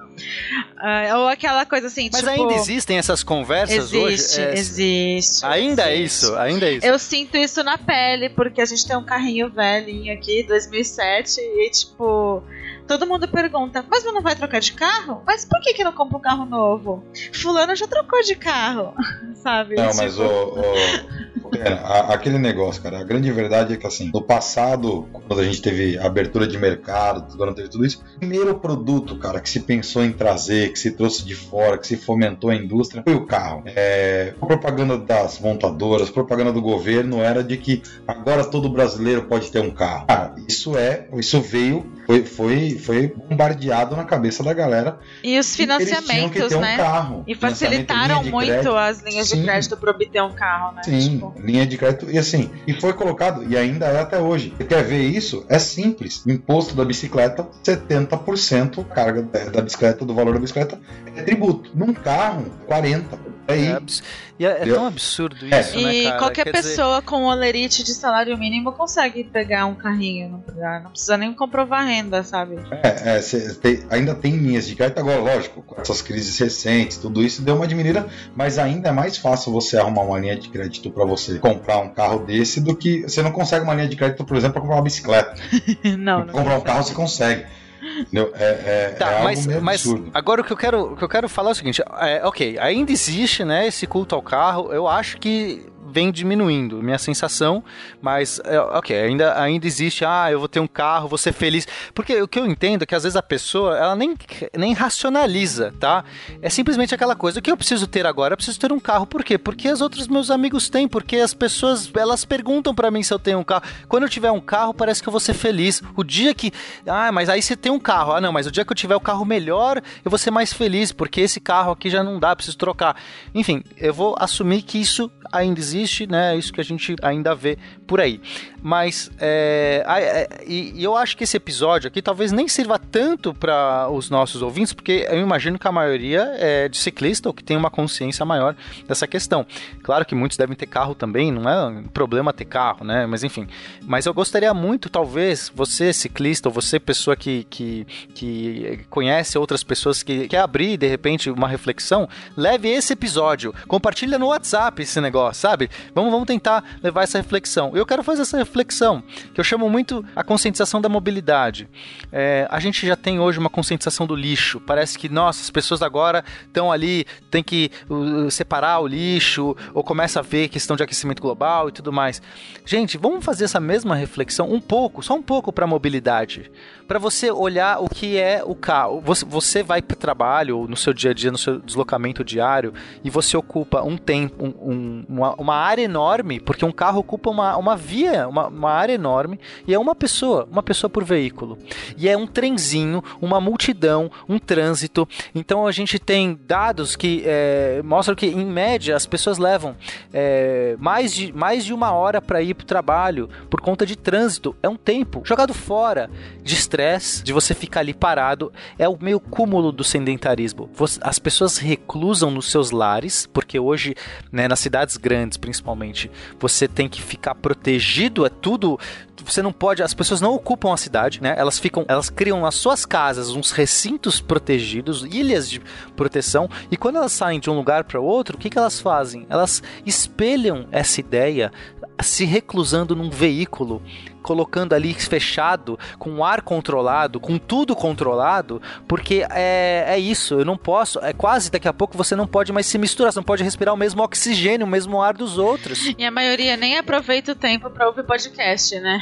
[0.78, 2.30] ah, ou aquela coisa assim, Mas tipo.
[2.30, 4.40] ainda existem essas conversas Existe, hoje?
[4.40, 5.44] É, existe.
[5.46, 6.24] Ainda é existe.
[6.26, 6.86] isso, ainda é isso.
[6.86, 11.70] Eu sinto isso na pele, porque a gente tem um carrinho velhinho aqui, 2007, e
[11.70, 12.42] tipo,
[12.86, 15.22] todo mundo pergunta, mas não vai trocar de carro?
[15.26, 17.04] Mas por que que não compra um carro novo?
[17.32, 18.94] Fulano já trocou de carro,
[19.42, 19.74] sabe?
[19.76, 23.86] Não, Tipo, mas o, o- Pena, a- aquele negócio, cara, a grande verdade é que
[23.86, 28.18] assim, no passado, quando a gente teve abertura de mercado, quando teve tudo isso, o
[28.20, 31.96] primeiro produto, cara, que se pensou em trazer, que se trouxe de fora, que se
[31.96, 33.62] fomentou a indústria, foi o carro.
[33.66, 39.24] É, a propaganda das montadoras, a propaganda do governo era de que agora todo brasileiro
[39.28, 40.06] pode ter um carro.
[40.06, 44.98] Cara, isso é, isso veio, foi, foi, foi bombardeado na cabeça da galera.
[45.22, 46.76] E os financiamentos, um né?
[46.76, 47.24] carro.
[47.26, 48.76] E facilitaram muito crédito.
[48.76, 49.38] as linhas Sim.
[49.38, 50.82] de crédito para obter um carro, né?
[50.84, 52.10] Sim, Tipo, linha de crédito.
[52.10, 54.52] E assim, e foi colocado, e ainda é até hoje.
[54.56, 55.44] Você quer ver isso?
[55.48, 56.22] É simples.
[56.26, 60.78] Imposto da bicicleta, 70% carga da bicicleta, do valor da bicicleta,
[61.16, 61.70] é tributo.
[61.74, 63.31] Num carro, 40%.
[63.48, 63.66] É aí.
[63.66, 64.02] É, abs-
[64.38, 65.60] e é, é tão absurdo É.
[65.60, 69.74] isso, né, E qualquer Quer dizer, pessoa com olerite de salário mínimo consegue pegar um
[69.74, 70.42] carrinho,
[70.82, 72.56] não precisa, nem comprovar renda, sabe?
[72.82, 76.96] É, é, cê tem- ainda tem linhas de crédito agora, lógico, com essas crises recentes,
[76.96, 80.48] tudo isso deu uma diminuída, mas ainda é mais fácil você arrumar uma linha de
[80.48, 83.96] crédito para você comprar um carro desse do que você não consegue uma linha de
[83.96, 85.34] crédito, por exemplo, para comprar uma bicicleta.
[85.98, 86.32] não, não.
[86.32, 87.44] comprar um carro você consegue.
[87.82, 88.32] Entendeu?
[88.34, 91.28] É, é, Tá, é mas, mas agora o que eu quero, o que eu quero
[91.28, 95.18] falar é o seguinte, é, ok, ainda existe, né, esse culto ao carro, eu acho
[95.18, 97.62] que vem diminuindo, minha sensação,
[98.00, 101.66] mas é, ok, ainda, ainda existe, ah, eu vou ter um carro, vou ser feliz,
[101.94, 104.16] porque o que eu entendo é que às vezes a pessoa, ela nem,
[104.56, 106.04] nem racionaliza, tá?
[106.40, 108.32] É simplesmente aquela coisa, o que eu preciso ter agora?
[108.32, 109.36] Eu preciso ter um carro, por quê?
[109.36, 113.18] Porque os outros meus amigos têm, porque as pessoas, elas perguntam pra mim se eu
[113.18, 116.02] tenho um carro, quando eu tiver um carro, parece que eu vou ser feliz, o
[116.02, 116.52] dia que,
[116.86, 118.96] ah, mas aí você tem um carro, ah, não, mas o dia que eu tiver
[118.96, 122.34] o carro melhor, eu vou ser mais feliz, porque esse carro aqui já não dá,
[122.34, 122.96] preciso trocar.
[123.34, 126.34] Enfim, eu vou assumir que isso ainda existe, né?
[126.34, 128.20] É isso que a gente ainda vê por aí.
[128.62, 133.34] Mas é, é, e, e eu acho que esse episódio aqui talvez nem sirva tanto
[133.34, 137.42] para os nossos ouvintes, porque eu imagino que a maioria é de ciclista ou que
[137.42, 138.54] tem uma consciência maior
[138.86, 139.44] dessa questão.
[139.82, 143.06] Claro que muitos devem ter carro também, não é um problema ter carro, né?
[143.06, 143.48] Mas enfim.
[143.82, 149.64] Mas eu gostaria muito, talvez, você ciclista ou você pessoa que, que, que conhece outras
[149.64, 155.00] pessoas que quer abrir de repente uma reflexão, leve esse episódio, compartilha no WhatsApp esse
[155.00, 155.70] negócio, sabe?
[155.94, 157.72] Vamos, vamos tentar levar essa reflexão.
[157.74, 161.68] Eu quero fazer essa reflexão, que eu chamo muito a conscientização da mobilidade.
[162.10, 164.60] É, a gente já tem hoje uma conscientização do lixo.
[164.60, 169.84] Parece que, nossa, as pessoas agora estão ali, tem que uh, separar o lixo, ou
[169.84, 172.20] começa a ver questão de aquecimento global e tudo mais.
[172.64, 176.50] Gente, vamos fazer essa mesma reflexão um pouco, só um pouco para a mobilidade
[176.92, 179.00] para você olhar o que é o carro.
[179.00, 182.74] Você, você vai para o trabalho, no seu dia a dia, no seu deslocamento diário,
[183.02, 187.30] e você ocupa um tempo, um, um, uma, uma, área enorme, porque um carro ocupa
[187.30, 191.58] uma, uma via, uma, uma área enorme, e é uma pessoa, uma pessoa por veículo.
[191.96, 195.08] E é um trenzinho, uma multidão, um trânsito.
[195.34, 199.76] Então a gente tem dados que é, mostram que, em média, as pessoas levam
[200.12, 203.96] é, mais, de, mais de uma hora para ir para o trabalho por conta de
[203.96, 204.56] trânsito.
[204.62, 206.10] É um tempo jogado fora
[206.42, 210.70] de estresse, de você ficar ali parado, é o meio cúmulo do sedentarismo.
[211.00, 213.94] As pessoas reclusam nos seus lares, porque hoje,
[214.30, 218.78] né, nas cidades grandes principalmente, você tem que ficar protegido, é tudo
[219.24, 221.34] você não pode, as pessoas não ocupam a cidade, né?
[221.38, 225.60] Elas ficam, elas criam nas suas casas uns recintos protegidos, ilhas de
[225.96, 229.26] proteção, e quando elas saem de um lugar para outro, o que, que elas fazem?
[229.28, 231.52] Elas espelham essa ideia
[232.00, 233.82] se reclusando num veículo
[234.22, 240.56] colocando ali fechado, com ar controlado, com tudo controlado, porque é, é isso, eu não
[240.56, 243.42] posso, é quase daqui a pouco você não pode mais se misturar, você não pode
[243.42, 245.92] respirar o mesmo oxigênio, o mesmo ar dos outros.
[246.02, 249.00] E a maioria nem aproveita o tempo para ouvir podcast, né?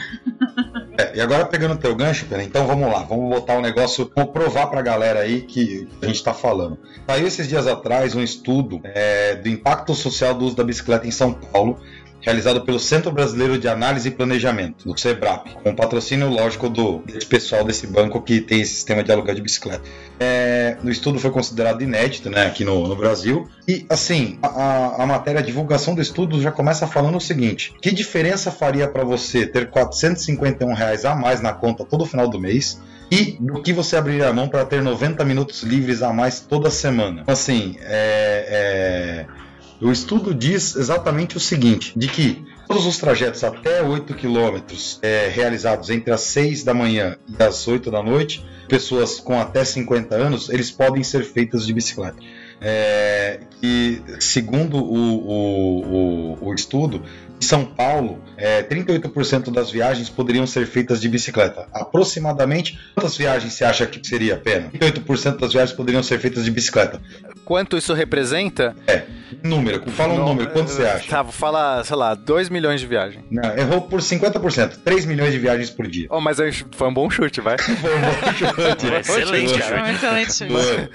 [0.99, 4.11] É, e agora pegando o teu gancho, Pena, então vamos lá, vamos botar um negócio,
[4.15, 6.79] vamos provar pra galera aí que a gente tá falando.
[7.07, 11.11] Saiu esses dias atrás um estudo é, do impacto social do uso da bicicleta em
[11.11, 11.81] São Paulo,
[12.21, 17.27] realizado pelo Centro Brasileiro de Análise e Planejamento, do SEBRAP, com patrocínio lógico do desse
[17.27, 19.83] pessoal desse banco que tem esse sistema de aluguel de bicicleta.
[20.19, 23.49] É, o estudo foi considerado inédito né, aqui no, no Brasil.
[23.67, 27.91] E, assim, a, a matéria, a divulgação do estudo já começa falando o seguinte: que
[27.91, 32.81] diferença faria para você ter 451 reais a mais na conta todo final do mês?
[33.11, 36.71] e do que você abriria a mão para ter 90 minutos livres a mais toda
[36.71, 37.25] semana.
[37.27, 39.50] Assim, é, é,
[39.81, 45.29] o estudo diz exatamente o seguinte: de que todos os trajetos até 8 quilômetros é,
[45.29, 50.15] realizados entre as 6 da manhã e as 8 da noite, pessoas com até 50
[50.15, 52.17] anos, eles podem ser feitas de bicicleta.
[52.63, 57.03] É, que, segundo o, o, o, o estudo,
[57.41, 61.67] em São Paulo, é, 38% das viagens poderiam ser feitas de bicicleta.
[61.73, 64.71] Aproximadamente, quantas viagens você acha que seria a pena?
[64.71, 67.01] 38% das viagens poderiam ser feitas de bicicleta.
[67.47, 68.77] Quanto isso representa?
[68.87, 69.05] É,
[69.43, 69.83] número.
[69.91, 71.09] Fala um Não, número, quanto você acha?
[71.09, 73.25] Tá, vou falar, sei lá, 2 milhões de viagens.
[73.31, 74.79] Não, errou por 50%.
[74.85, 76.07] 3 milhões de viagens por dia.
[76.11, 76.39] Oh, mas
[76.73, 77.57] foi um bom chute, vai.
[77.59, 78.93] foi um bom chute.
[78.93, 79.83] É excelente, cara.
[79.83, 80.91] Um excelente chute.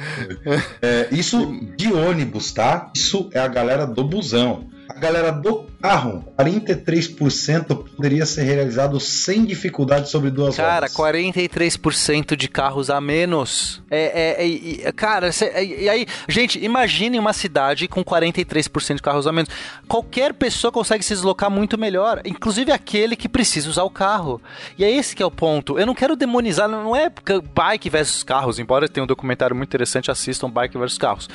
[0.81, 2.91] É, isso de ônibus, tá?
[2.95, 4.67] Isso é a galera do busão.
[4.87, 10.93] A galera do carro, 43% poderia ser realizado sem dificuldade sobre duas cara, horas.
[10.93, 13.83] Cara, 43% de carros a menos.
[13.89, 19.01] É, é, é cara, cê, é, e aí, gente, imagine uma cidade com 43% de
[19.01, 19.49] carros a menos.
[19.87, 24.41] Qualquer pessoa consegue se deslocar muito melhor, inclusive aquele que precisa usar o carro.
[24.77, 25.77] E é esse que é o ponto.
[25.77, 27.11] Eu não quero demonizar, não é
[27.53, 31.29] bike versus carros, embora tenha um documentário muito interessante, assistam Bike versus Carros.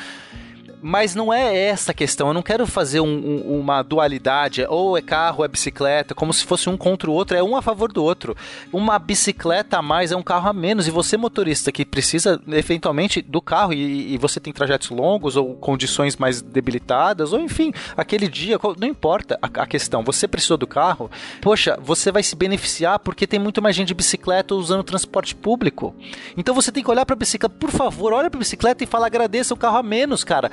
[0.82, 2.28] Mas não é essa a questão.
[2.28, 6.32] Eu não quero fazer um, um, uma dualidade, ou é carro ou é bicicleta, como
[6.32, 8.36] se fosse um contra o outro, é um a favor do outro.
[8.72, 13.20] Uma bicicleta a mais é um carro a menos, e você, motorista, que precisa eventualmente
[13.20, 18.28] do carro e, e você tem trajetos longos ou condições mais debilitadas, ou enfim, aquele
[18.28, 20.02] dia, não importa a, a questão.
[20.04, 23.94] Você precisou do carro, poxa, você vai se beneficiar porque tem muito mais gente de
[23.94, 25.94] bicicleta usando transporte público.
[26.36, 28.86] Então você tem que olhar para a bicicleta, por favor, olha para a bicicleta e
[28.86, 30.50] fala agradeça o carro a menos, cara.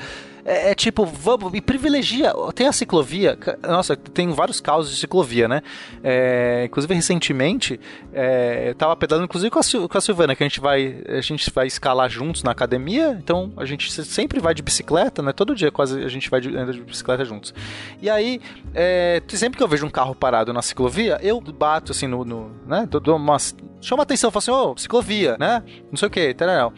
[0.47, 2.33] É, é, tipo, vamos, e privilegia.
[2.55, 5.61] Tem a ciclovia, nossa, tem vários casos de ciclovia, né?
[6.01, 7.77] É, inclusive, recentemente,
[8.13, 11.19] é, eu tava pedalando, inclusive com a, com a Silvana, que a gente vai a
[11.19, 15.33] gente vai escalar juntos na academia, então a gente sempre vai de bicicleta, né?
[15.33, 17.53] Todo dia quase a gente vai de, anda de bicicleta juntos.
[18.01, 18.39] E aí,
[18.73, 22.23] é, sempre que eu vejo um carro parado na ciclovia, eu bato assim no.
[22.23, 22.87] no né?
[22.89, 23.01] Dou
[23.81, 25.61] chama atenção, fala assim, ô, ciclovia, né?
[25.91, 26.73] Não sei o que, tal.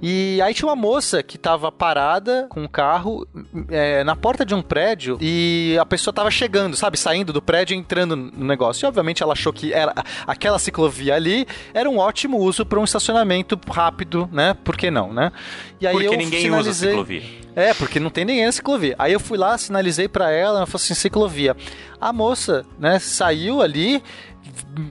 [0.00, 3.26] E aí tinha uma moça que tava parada com um carro
[3.68, 6.98] é, na porta de um prédio e a pessoa tava chegando, sabe?
[6.98, 8.84] Saindo do prédio e entrando no negócio.
[8.84, 9.92] E obviamente ela achou que era,
[10.26, 14.54] aquela ciclovia ali era um ótimo uso para um estacionamento rápido, né?
[14.64, 15.32] Por que não, né?
[15.80, 16.88] E aí porque eu ninguém sinalizei...
[16.88, 17.22] usa ciclovia.
[17.56, 18.94] É, porque não tem ninguém na ciclovia.
[18.96, 21.56] Aí eu fui lá, sinalizei para ela, ela falou assim, ciclovia.
[22.00, 24.00] A moça, né, saiu ali,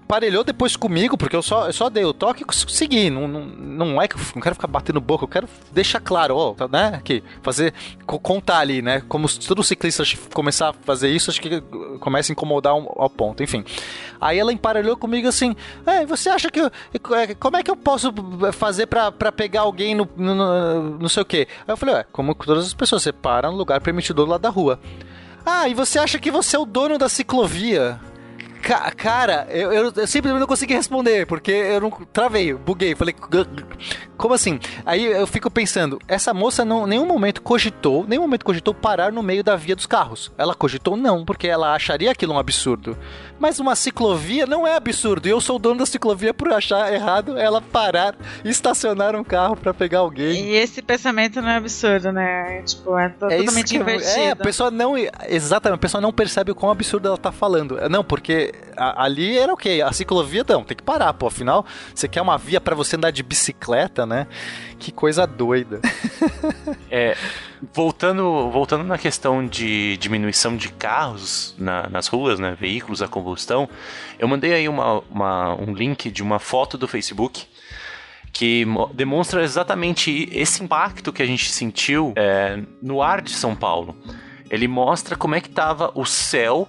[0.08, 3.10] parelhou depois comigo, porque eu só, eu só dei o toque e segui.
[3.10, 6.36] Não, não, não é que eu não quero ficar batendo boca, eu quero deixar claro,
[6.36, 7.02] ó, né?
[7.04, 7.74] Que fazer,
[8.06, 9.02] contar ali, né?
[9.08, 10.04] Como se todo ciclista
[10.34, 11.62] começar a fazer isso, acho que
[12.00, 13.64] começa a incomodar um, ao ponto, enfim.
[14.20, 16.60] Aí ela emparelhou comigo assim: é, você acha que.
[16.60, 16.72] Eu,
[17.16, 18.14] é, como é que eu posso
[18.54, 21.48] fazer pra pegar alguém no, no, no não sei o quê?
[21.68, 24.42] Aí eu falei: ué, como todas as pessoas, você para no lugar permitido do lado
[24.42, 24.80] da rua.
[25.46, 28.00] Ah, e você acha que você é o dono da ciclovia?
[28.62, 33.16] Ca cara, eu, eu, eu, simplesmente não consegui responder, porque eu não travei, buguei, falei,
[34.18, 34.60] como assim?
[34.86, 39.22] Aí eu fico pensando, essa moça não nenhum momento cogitou, nenhum momento cogitou parar no
[39.22, 40.32] meio da via dos carros.
[40.38, 42.98] Ela cogitou não, porque ela acharia aquilo um absurdo.
[43.40, 46.92] Mas uma ciclovia não é absurdo, e eu sou o dono da ciclovia por achar
[46.92, 50.50] errado ela parar e estacionar um carro para pegar alguém.
[50.50, 52.62] E esse pensamento não é absurdo, né?
[52.64, 54.20] Tipo, é, é totalmente é invertido.
[54.20, 54.94] É, a pessoa não,
[55.28, 57.78] exatamente, a pessoa não percebe o quão absurdo ela tá falando.
[57.90, 61.28] Não, porque a, ali era o okay, A ciclovia não, tem que parar, pô.
[61.28, 64.28] Afinal, você quer uma via para você andar de bicicleta, né?
[64.80, 65.82] Que coisa doida.
[66.92, 67.16] é,
[67.74, 72.56] voltando, voltando na questão de diminuição de carros na, nas ruas, né?
[72.60, 73.68] Veículos a combustão,
[74.20, 77.48] eu mandei aí uma, uma, um link de uma foto do Facebook
[78.32, 83.96] que demonstra exatamente esse impacto que a gente sentiu é, no ar de São Paulo.
[84.50, 86.68] Ele mostra como é que estava o céu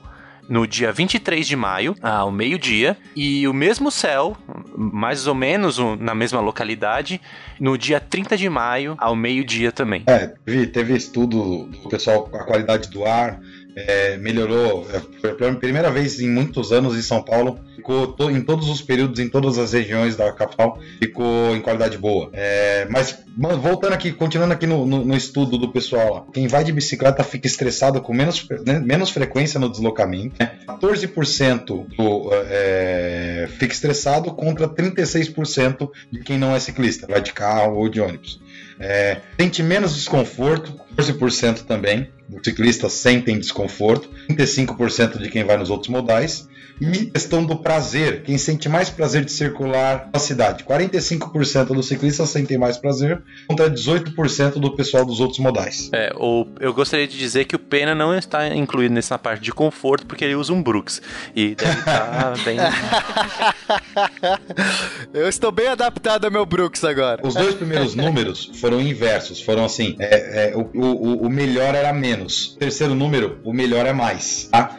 [0.48, 4.36] no dia 23 de maio, ao meio-dia, e o mesmo céu,
[4.76, 7.20] mais ou menos na mesma localidade,
[7.60, 10.04] no dia 30 de maio, ao meio-dia também.
[10.06, 13.40] É, teve, teve estudo do pessoal, a qualidade do ar,
[13.86, 14.86] é, melhorou.
[15.20, 17.58] Foi a primeira vez em muitos anos em São Paulo.
[17.76, 21.96] Ficou to, em todos os períodos, em todas as regiões da capital, ficou em qualidade
[21.96, 22.28] boa.
[22.32, 26.72] É, mas voltando aqui, continuando aqui no, no, no, estudo do pessoal, quem vai de
[26.72, 30.34] bicicleta fica estressado com menos, né, menos frequência no deslocamento.
[30.40, 30.58] Né?
[30.66, 37.76] 14% do, é, fica estressado contra 36% de quem não é ciclista, vai de carro
[37.76, 38.40] ou de ônibus.
[38.80, 45.70] É, sente menos desconforto, 14% também dos ciclistas sentem desconforto, 35% de quem vai nos
[45.70, 46.48] outros modais.
[46.80, 50.64] E questão do prazer, quem sente mais prazer de circular na cidade?
[50.64, 55.90] 45% dos ciclistas sentem mais prazer, contra 18% do pessoal dos outros modais.
[55.92, 59.52] É, o, eu gostaria de dizer que o Pena não está incluído nessa parte de
[59.52, 61.02] conforto, porque ele usa um Brooks.
[61.34, 62.58] E deve estar bem.
[65.12, 67.26] eu estou bem adaptado ao meu Brooks agora.
[67.26, 71.92] Os dois primeiros números foram inversos, foram assim: é, é, o, o, o melhor era
[71.92, 72.54] menos.
[72.54, 74.48] O terceiro número, o melhor é mais.
[74.50, 74.76] Tá?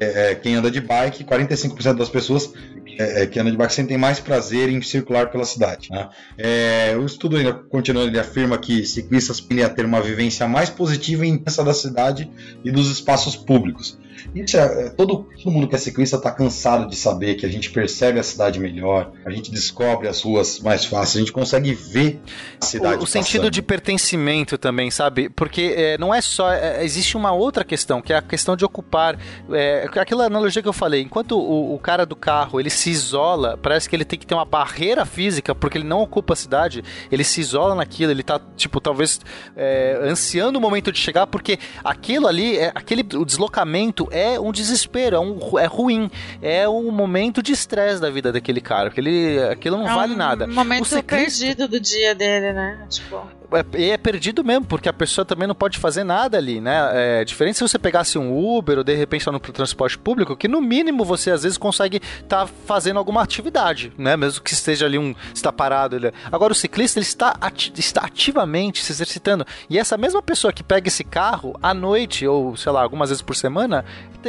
[0.00, 2.52] É, é, quem anda de bike, 45% das pessoas
[2.98, 5.88] é, é, que andam de bike sentem mais prazer em circular pela cidade.
[5.90, 6.08] Né?
[6.36, 11.24] É, o estudo ainda continuando, ele afirma que ciclistas podem ter uma vivência mais positiva
[11.24, 12.30] e intensa da cidade
[12.64, 13.98] e dos espaços públicos.
[14.34, 17.48] Isso é, é, todo, todo mundo que é ciclista está cansado de saber que a
[17.48, 21.74] gente percebe a cidade melhor, a gente descobre as ruas mais fáceis, a gente consegue
[21.74, 22.20] ver
[22.60, 23.00] a cidade.
[23.00, 25.28] O, o sentido de pertencimento também, sabe?
[25.28, 26.52] Porque é, não é só.
[26.52, 29.18] É, existe uma outra questão, que é a questão de ocupar.
[29.50, 33.58] É, aquela analogia que eu falei, enquanto o, o cara do carro ele se isola,
[33.60, 36.82] parece que ele tem que ter uma barreira física, porque ele não ocupa a cidade,
[37.10, 39.20] ele se isola naquilo, ele tá, tipo, talvez
[39.56, 44.52] é, ansiando o momento de chegar, porque aquilo ali, é, aquele o deslocamento é um
[44.52, 46.10] desespero, é, um, é ruim.
[46.42, 50.14] É um momento de estresse da vida daquele cara, porque ele, aquilo não é vale
[50.14, 50.46] um nada.
[50.46, 51.04] Um momento ciclista...
[51.16, 52.86] perdido do dia dele, né?
[52.88, 57.20] Tipo é, é perdido mesmo, porque a pessoa também não pode fazer nada ali, né?
[57.20, 60.48] É diferente se você pegasse um Uber ou de repente tá no transporte público, que
[60.48, 64.16] no mínimo você às vezes consegue estar tá fazendo alguma atividade, né?
[64.16, 65.96] Mesmo que esteja ali um está parado.
[65.96, 66.12] Ele...
[66.30, 69.46] Agora o ciclista ele está, ati está ativamente se exercitando.
[69.70, 73.22] E essa mesma pessoa que pega esse carro à noite ou sei lá algumas vezes
[73.22, 73.84] por semana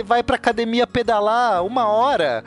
[0.05, 2.43] vai para academia pedalar uma hora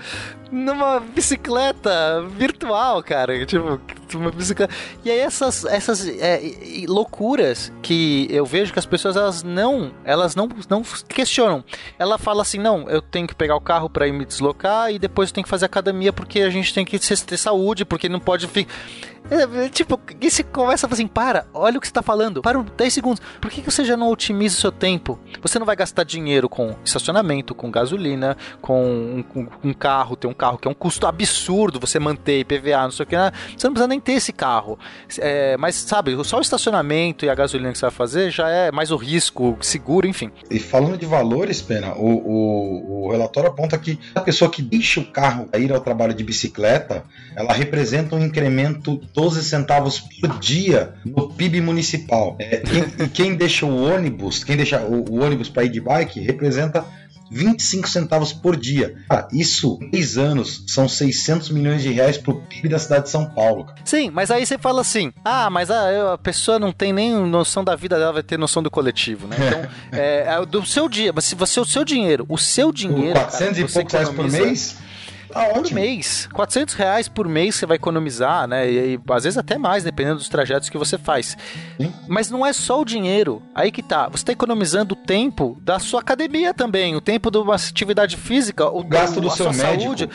[0.50, 3.44] numa bicicleta virtual, cara.
[3.44, 3.80] Tipo,
[4.16, 4.72] uma bicicleta.
[5.04, 6.40] E aí essas, essas é,
[6.86, 11.64] loucuras que eu vejo que as pessoas elas não, elas não, não questionam.
[11.98, 14.98] Ela fala assim, não, eu tenho que pegar o carro para ir me deslocar e
[14.98, 18.20] depois eu tenho que fazer academia porque a gente tem que ter saúde, porque não
[18.20, 18.72] pode ficar
[19.70, 22.62] tipo, e você começa a falar assim, para, olha o que você tá falando, para
[22.62, 23.22] 10 segundos.
[23.40, 25.18] Por que, que você já não otimiza o seu tempo?
[25.40, 30.34] Você não vai gastar dinheiro com estacionamento, com gasolina, com um, um carro, ter um
[30.34, 33.32] carro que é um custo absurdo você manter IPVA, não sei o que, né?
[33.56, 34.78] você não precisa nem ter esse carro.
[35.18, 38.70] É, mas, sabe, só o estacionamento e a gasolina que você vai fazer já é
[38.70, 40.30] mais o risco, seguro, enfim.
[40.50, 45.00] E falando de valores, Pena, o, o, o relatório aponta que a pessoa que deixa
[45.00, 47.04] o carro ir ao trabalho de bicicleta,
[47.34, 52.36] ela representa um incremento 12 centavos por dia no PIB municipal.
[52.38, 55.80] É, quem, e quem deixa o ônibus, quem deixa o, o ônibus para ir de
[55.80, 56.84] bike, representa
[57.32, 58.94] 25 centavos por dia.
[59.08, 63.10] Cara, isso, em 10 anos, são 600 milhões de reais pro PIB da cidade de
[63.10, 63.64] São Paulo.
[63.64, 63.78] Cara.
[63.84, 67.64] Sim, mas aí você fala assim: ah, mas a, a, pessoa não tem nem noção
[67.64, 69.36] da vida dela, vai ter noção do coletivo, né?
[69.36, 73.14] Então, é, é, do seu dia, mas se você, o seu dinheiro, o seu dinheiro.
[73.14, 74.76] 400 cara, e poucos reais por mês?
[75.32, 75.62] Tá ótimo.
[75.62, 76.28] Por mês.
[76.32, 78.70] 400 reais por mês você vai economizar, né?
[78.70, 81.36] E, e, às vezes até mais, dependendo dos trajetos que você faz.
[81.80, 81.92] Sim.
[82.06, 83.42] Mas não é só o dinheiro.
[83.54, 84.08] Aí que tá.
[84.08, 88.68] Você está economizando o tempo da sua academia também, o tempo de uma atividade física,
[88.68, 89.82] o, o gasto do, do seu médico.
[89.82, 90.10] saúde,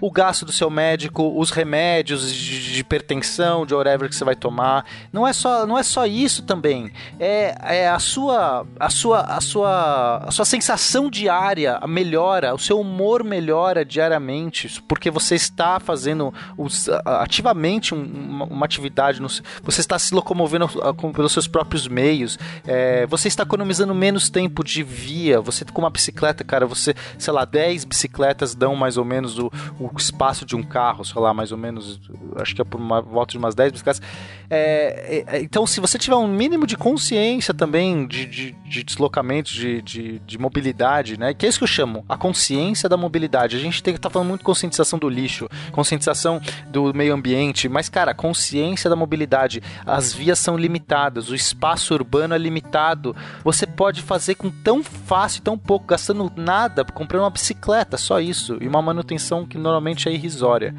[0.00, 4.34] o gasto do seu médico, os remédios de, de hipertensão, de whatever que você vai
[4.34, 4.84] tomar.
[5.12, 6.90] Não é só, não é só isso também.
[7.20, 12.80] É, é a sua a sua a sua a sua sensação diária melhora, o seu
[12.80, 14.55] humor melhora diariamente
[14.88, 20.68] porque você está fazendo os, ativamente uma, uma, atividade, no, você está se locomovendo
[21.12, 25.90] pelos seus próprios meios, é, você está economizando menos tempo de via, você com uma
[25.90, 30.56] bicicleta, cara, você, sei lá, 10 bicicletas dão mais ou menos o, o espaço de
[30.56, 32.00] um carro, sei lá, mais ou menos,
[32.36, 34.02] acho que é por uma volta de umas 10 bicicletas.
[34.48, 39.50] É, é, então, se você tiver um mínimo de consciência também de, de, de deslocamento,
[39.50, 43.56] de, de, de, mobilidade, né, que é isso que eu chamo, a consciência da mobilidade.
[43.56, 47.68] A gente tem que estar tá falando muito conscientização do lixo, conscientização do meio ambiente,
[47.68, 49.60] mas, cara, consciência da mobilidade.
[49.84, 53.14] As vias são limitadas, o espaço urbano é limitado.
[53.42, 58.56] Você pode fazer com tão fácil, tão pouco, gastando nada, comprando uma bicicleta, só isso,
[58.60, 60.72] e uma manutenção que normalmente é irrisória.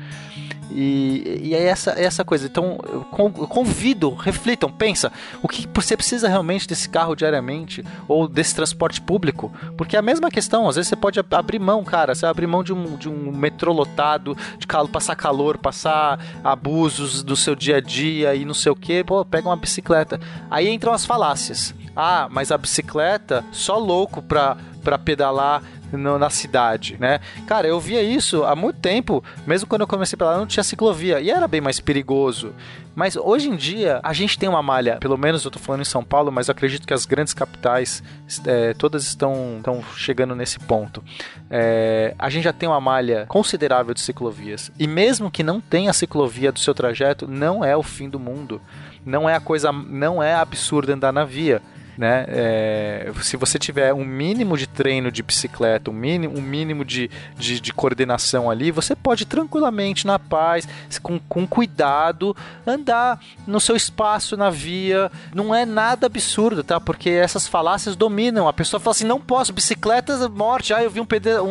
[0.71, 2.45] E, e é essa, essa coisa.
[2.45, 3.01] Então, eu
[3.47, 9.51] convido, reflitam, pensa, o que você precisa realmente desse carro diariamente ou desse transporte público?
[9.77, 12.63] Porque é a mesma questão, às vezes você pode abrir mão, cara, você abrir mão
[12.63, 17.77] de um, de um metrô lotado, de calor, passar calor, passar abusos do seu dia
[17.77, 20.19] a dia e não sei o que, pô, pega uma bicicleta.
[20.49, 21.73] Aí entram as falácias.
[21.95, 27.19] Ah, mas a bicicleta, só louco pra, pra pedalar no, na cidade, né?
[27.45, 30.63] Cara, eu via isso há muito tempo, mesmo quando eu comecei pra lá, não tinha
[30.63, 32.53] ciclovia, e era bem mais perigoso.
[32.95, 35.85] Mas hoje em dia, a gente tem uma malha, pelo menos eu tô falando em
[35.85, 38.01] São Paulo, mas eu acredito que as grandes capitais,
[38.43, 41.03] é, todas estão, estão chegando nesse ponto.
[41.47, 44.71] É, a gente já tem uma malha considerável de ciclovias.
[44.79, 48.59] E mesmo que não tenha ciclovia do seu trajeto, não é o fim do mundo.
[49.05, 51.61] Não é a coisa, não é absurdo andar na via
[51.97, 52.25] né?
[52.27, 57.09] É, se você tiver um mínimo de treino de bicicleta, um mínimo, um mínimo de,
[57.37, 60.67] de, de coordenação ali, você pode tranquilamente, na paz,
[61.01, 65.11] com, com cuidado, andar no seu espaço na via.
[65.33, 66.79] Não é nada absurdo, tá?
[66.79, 68.47] Porque essas falácias dominam.
[68.47, 70.73] A pessoa fala assim: não posso, bicicleta, morte.
[70.73, 71.07] Ah, eu vi um,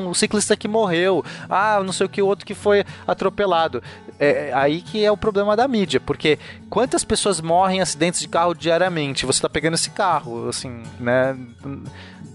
[0.09, 1.25] um ciclista que morreu.
[1.51, 3.83] Ah, não sei o que, outro que foi atropelado.
[4.19, 6.39] É, é aí que é o problema da mídia, porque
[6.71, 9.27] quantas pessoas morrem em acidentes de carro diariamente?
[9.27, 11.37] Você está pegando esse carro, assim, né?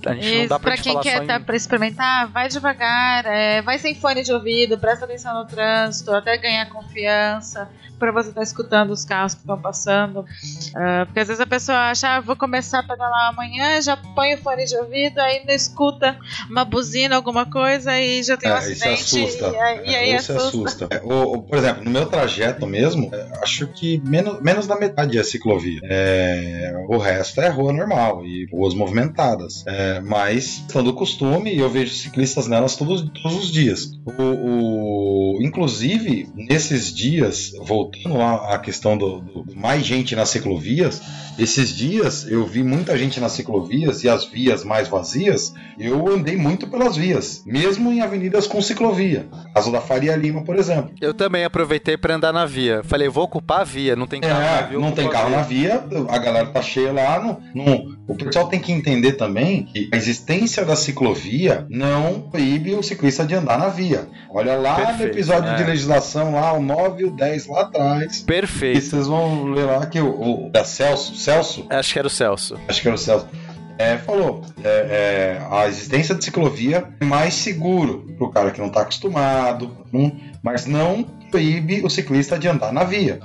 [0.05, 1.43] A gente não dá pra, pra quem quer tá em...
[1.43, 6.37] pra experimentar, vai devagar, é, vai sem fone de ouvido, presta atenção no trânsito, até
[6.37, 7.69] ganhar confiança
[8.01, 10.21] para você estar tá escutando os carros que estão passando.
[10.21, 14.33] Uh, porque às vezes a pessoa acha, ah, vou começar a pedalar amanhã, já põe
[14.33, 16.17] o fone de ouvido, não escuta
[16.49, 18.93] uma buzina, alguma coisa e já tem é, um acidente.
[18.93, 19.49] Assusta.
[19.49, 20.47] E, aí, e aí é, assusta.
[20.47, 20.87] assusta.
[20.89, 24.75] É, o, o, por exemplo, no meu trajeto mesmo, é, acho que menos, menos da
[24.75, 25.79] metade é ciclovia.
[25.83, 29.63] É, o resto é rua normal e ruas movimentadas.
[29.67, 33.91] É, mas, estando costume, eu vejo ciclistas nelas todos, todos os dias.
[34.17, 41.01] O, o, inclusive, nesses dias, voltando voltando à questão do, do, mais gente nas ciclovias,
[41.38, 46.36] esses dias eu vi muita gente nas ciclovias e as vias mais vazias, eu andei
[46.36, 49.27] muito pelas vias, mesmo em avenidas com ciclovia.
[49.54, 50.91] Caso da Faria Lima, por exemplo.
[51.01, 52.82] Eu também aproveitei para andar na via.
[52.84, 54.80] Falei, vou ocupar a via, não tem carro é, na via.
[54.80, 57.19] Não tem carro na via, a galera tá cheia lá.
[57.19, 62.73] Não, não, o pessoal tem que entender também que a existência da ciclovia não proíbe
[62.73, 64.08] o ciclista de andar na via.
[64.30, 65.56] Olha lá no Perfeito, episódio é.
[65.56, 67.80] de legislação, lá o 9 e o 10 lá atrás.
[67.81, 68.81] E Perfeito.
[68.81, 72.57] vocês vão ler lá que o, o da Celso, Celso, Acho que era o Celso.
[72.67, 73.27] acho que era o Celso,
[73.77, 78.59] é, falou: é, é, a existência de ciclovia é mais seguro para o cara que
[78.59, 80.11] não está acostumado, não-
[80.43, 83.19] mas não proíbe o ciclista de andar na via.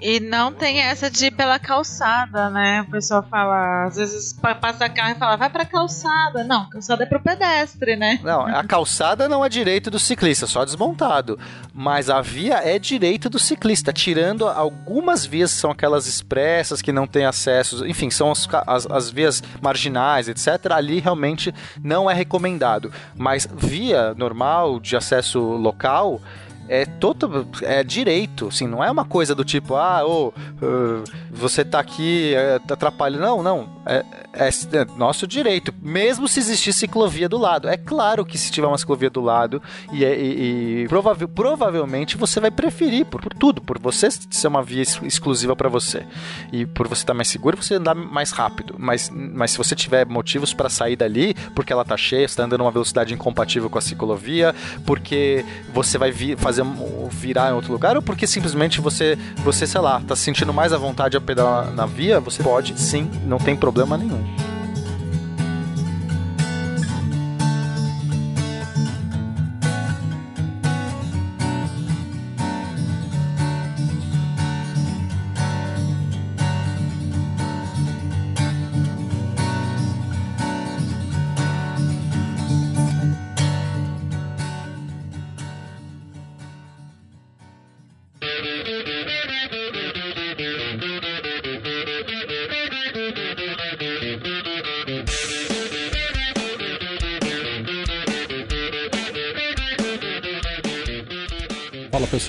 [0.00, 2.82] E não tem essa de ir pela calçada, né?
[2.86, 6.42] O pessoal fala, às vezes pa- passa carro e fala, vai pra calçada.
[6.44, 8.18] Não, calçada é pro pedestre, né?
[8.22, 11.38] Não, a calçada não é direito do ciclista, só desmontado.
[11.72, 16.90] Mas a via é direito do ciclista, tirando algumas vias que são aquelas expressas que
[16.92, 20.72] não têm acesso, enfim, são as, as, as vias marginais, etc.
[20.72, 22.92] Ali realmente não é recomendado.
[23.16, 26.20] Mas via normal, de acesso local.
[26.68, 30.32] É todo é direito, assim, não é uma coisa do tipo, ah, ô,
[30.62, 33.22] ah, você tá aqui é, tá atrapalhando.
[33.22, 33.68] Não, não.
[33.86, 34.04] É,
[34.34, 37.68] é, é nosso direito, mesmo se existir ciclovia do lado.
[37.68, 39.62] É claro que se tiver uma ciclovia do lado,
[39.92, 44.48] e, é- e- e provável- provavelmente você vai preferir por, por tudo, por você ser
[44.48, 46.04] uma via ex- exclusiva para você.
[46.52, 48.74] E por você estar mais seguro, você andar mais rápido.
[48.78, 52.44] Mas, mas se você tiver motivos para sair dali, porque ela tá cheia, você tá
[52.44, 54.54] andando uma velocidade incompatível com a ciclovia,
[54.86, 56.62] porque você vai vi- fazer
[57.10, 60.72] virar em outro lugar, ou porque simplesmente você, você, sei lá, tá se sentindo mais
[60.72, 64.21] à vontade a pedalar na via, você pode sim, não tem problema nenhum.
[64.22, 64.61] Yeah.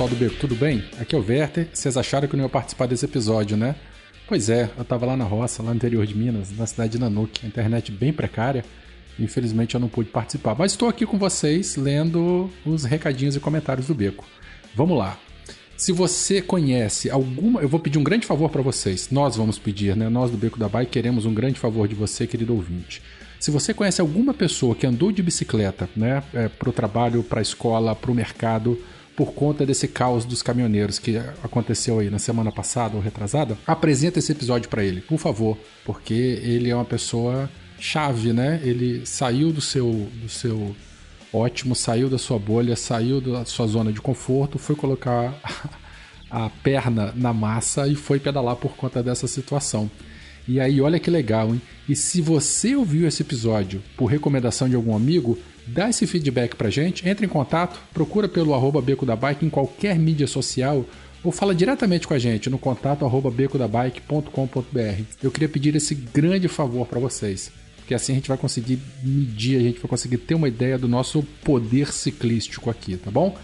[0.04, 0.84] Pessoal do Beco, tudo bem?
[1.00, 1.68] Aqui é o Werther.
[1.72, 3.76] Vocês acharam que eu não ia participar desse episódio, né?
[4.28, 7.00] Pois é, eu tava lá na roça, lá no interior de Minas, na cidade de
[7.00, 8.66] Nanuque, internet bem precária.
[9.20, 13.88] Infelizmente eu não pude participar, mas estou aqui com vocês lendo os recadinhos e comentários
[13.88, 14.26] do Beco.
[14.76, 15.18] Vamos lá.
[15.78, 19.10] Se você conhece alguma, eu vou pedir um grande favor para vocês.
[19.12, 20.10] Nós vamos pedir, né?
[20.10, 23.02] Nós do Beco da Bike queremos um grande favor de você, querido ouvinte.
[23.40, 27.40] Se você conhece alguma pessoa que andou de bicicleta, né, é, para o trabalho, para
[27.40, 28.80] a escola, para o mercado,
[29.16, 34.20] por conta desse caos dos caminhoneiros que aconteceu aí na semana passada ou retrasada, apresenta
[34.20, 37.50] esse episódio para ele, por favor, porque ele é uma pessoa
[37.80, 38.60] chave, né?
[38.64, 40.76] Ele saiu do seu do seu
[41.34, 45.34] ótimo, saiu da sua bolha, saiu da sua zona de conforto, foi colocar
[46.30, 49.90] a perna na massa e foi pedalar por conta dessa situação.
[50.48, 51.62] E aí, olha que legal, hein?
[51.88, 56.70] E se você ouviu esse episódio por recomendação de algum amigo, dá esse feedback pra
[56.70, 60.86] gente, entre em contato, procura pelo arroba Beco da Bike em qualquer mídia social
[61.24, 65.04] ou fala diretamente com a gente no contato arroba becodabike.com.br.
[65.22, 69.58] Eu queria pedir esse grande favor para vocês, porque assim a gente vai conseguir medir,
[69.58, 73.38] a gente vai conseguir ter uma ideia do nosso poder ciclístico aqui, tá bom?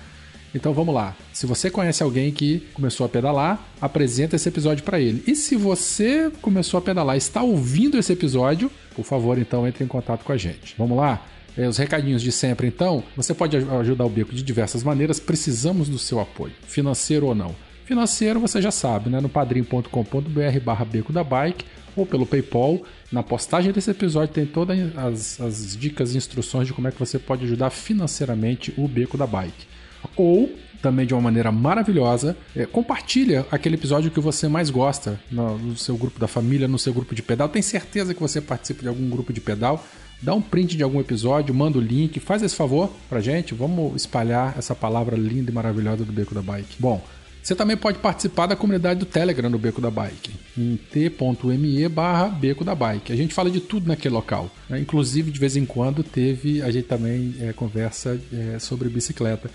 [0.53, 1.15] Então vamos lá.
[1.31, 5.23] Se você conhece alguém que começou a pedalar, apresenta esse episódio para ele.
[5.27, 9.83] E se você começou a pedalar e está ouvindo esse episódio, por favor, então entre
[9.83, 10.73] em contato com a gente.
[10.77, 11.23] Vamos lá?
[11.57, 13.03] É, os recadinhos de sempre, então.
[13.15, 15.19] Você pode aj- ajudar o Beco de diversas maneiras.
[15.19, 17.53] Precisamos do seu apoio, financeiro ou não.
[17.85, 19.19] Financeiro você já sabe, né?
[19.19, 22.81] No padrim.com.br barra Beco da Bike ou pelo PayPal.
[23.11, 26.99] Na postagem desse episódio tem todas as, as dicas e instruções de como é que
[26.99, 29.67] você pode ajudar financeiramente o Beco da Bike.
[30.15, 30.49] Ou,
[30.81, 35.77] também de uma maneira maravilhosa, é, compartilha aquele episódio que você mais gosta no, no
[35.77, 37.49] seu grupo da família, no seu grupo de pedal.
[37.49, 39.83] Tem certeza que você participa de algum grupo de pedal.
[40.21, 43.53] Dá um print de algum episódio, manda o link, faz esse favor pra gente.
[43.53, 46.75] Vamos espalhar essa palavra linda e maravilhosa do Beco da Bike.
[46.77, 47.01] Bom,
[47.41, 52.27] você também pode participar da comunidade do Telegram do Beco da Bike, em t.me barra
[52.27, 53.13] Beco da Bike.
[53.13, 54.51] A gente fala de tudo naquele local.
[54.69, 54.79] né?
[54.79, 59.49] Inclusive, de vez em quando, teve a gente também é, conversa é, sobre bicicleta.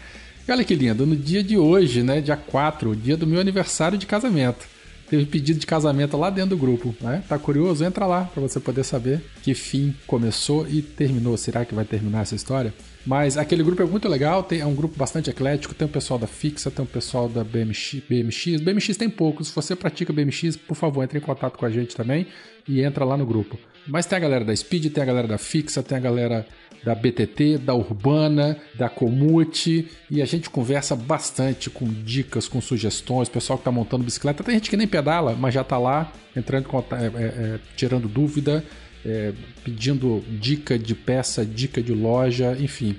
[0.46, 3.96] E olha que lindo, no dia de hoje, né, dia 4, dia do meu aniversário
[3.96, 4.66] de casamento.
[5.08, 7.22] Teve pedido de casamento lá dentro do grupo, né?
[7.26, 7.84] Tá curioso?
[7.84, 11.36] Entra lá para você poder saber que fim começou e terminou.
[11.36, 12.74] Será que vai terminar essa história?
[13.06, 16.18] Mas aquele grupo é muito legal, tem, é um grupo bastante eclético, tem o pessoal
[16.18, 18.60] da Fixa, tem o pessoal da BMX, BMX.
[18.60, 21.94] BMX tem poucos, se você pratica BMX, por favor, entre em contato com a gente
[21.94, 22.26] também
[22.68, 23.58] e entra lá no grupo.
[23.86, 26.46] Mas tem a galera da Speed, tem a galera da Fixa, tem a galera
[26.84, 33.28] da BTT, da Urbana, da Comute, e a gente conversa bastante com dicas, com sugestões,
[33.28, 36.68] pessoal que tá montando bicicleta, tem gente que nem pedala, mas já tá lá, entrando
[36.92, 38.62] é, é, é, tirando dúvida,
[39.04, 39.32] é,
[39.64, 42.96] pedindo dica de peça, dica de loja, enfim.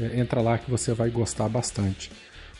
[0.00, 2.10] É, entra lá que você vai gostar bastante.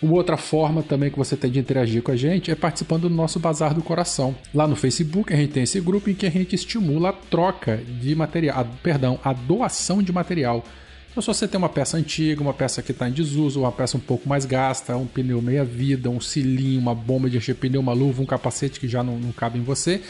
[0.01, 3.15] Uma outra forma também que você tem de interagir com a gente é participando do
[3.15, 4.35] nosso Bazar do Coração.
[4.55, 7.77] Lá no Facebook a gente tem esse grupo em que a gente estimula a troca
[8.01, 10.65] de material, a, perdão, a doação de material.
[11.11, 13.97] Então, se você tem uma peça antiga, uma peça que está em desuso, uma peça
[13.97, 17.93] um pouco mais gasta, um pneu meia-vida, um cilinho, uma bomba de encher pneu, uma
[17.93, 20.01] luva, um capacete que já não, não cabe em você,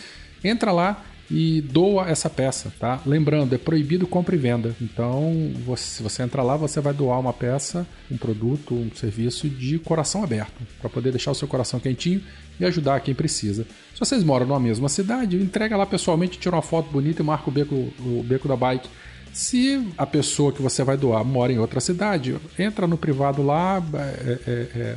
[0.44, 3.00] entra lá e doa essa peça, tá?
[3.04, 4.74] Lembrando, é proibido compra e venda.
[4.80, 9.48] Então, você, se você entrar lá, você vai doar uma peça, um produto, um serviço
[9.48, 12.22] de coração aberto, para poder deixar o seu coração quentinho
[12.58, 13.64] e ajudar quem precisa.
[13.92, 17.50] Se vocês moram numa mesma cidade, entrega lá pessoalmente, tira uma foto bonita e marca
[17.50, 18.88] o beco, o beco da bike.
[19.32, 23.82] Se a pessoa que você vai doar mora em outra cidade, entra no privado lá,
[23.94, 24.96] é, é, é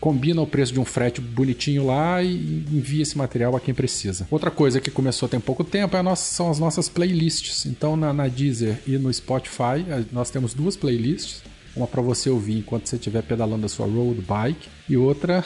[0.00, 4.26] combina o preço de um frete bonitinho lá e envia esse material a quem precisa.
[4.30, 7.66] Outra coisa que começou tem pouco tempo é nossa, são as nossas playlists.
[7.66, 11.42] Então na, na Deezer e no Spotify nós temos duas playlists.
[11.76, 15.44] Uma para você ouvir enquanto você estiver pedalando a sua road bike e outra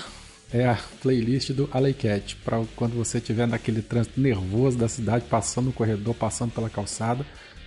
[0.52, 5.66] é a playlist do Aleicat para quando você estiver naquele trânsito nervoso da cidade, passando
[5.66, 7.24] no corredor, passando pela calçada.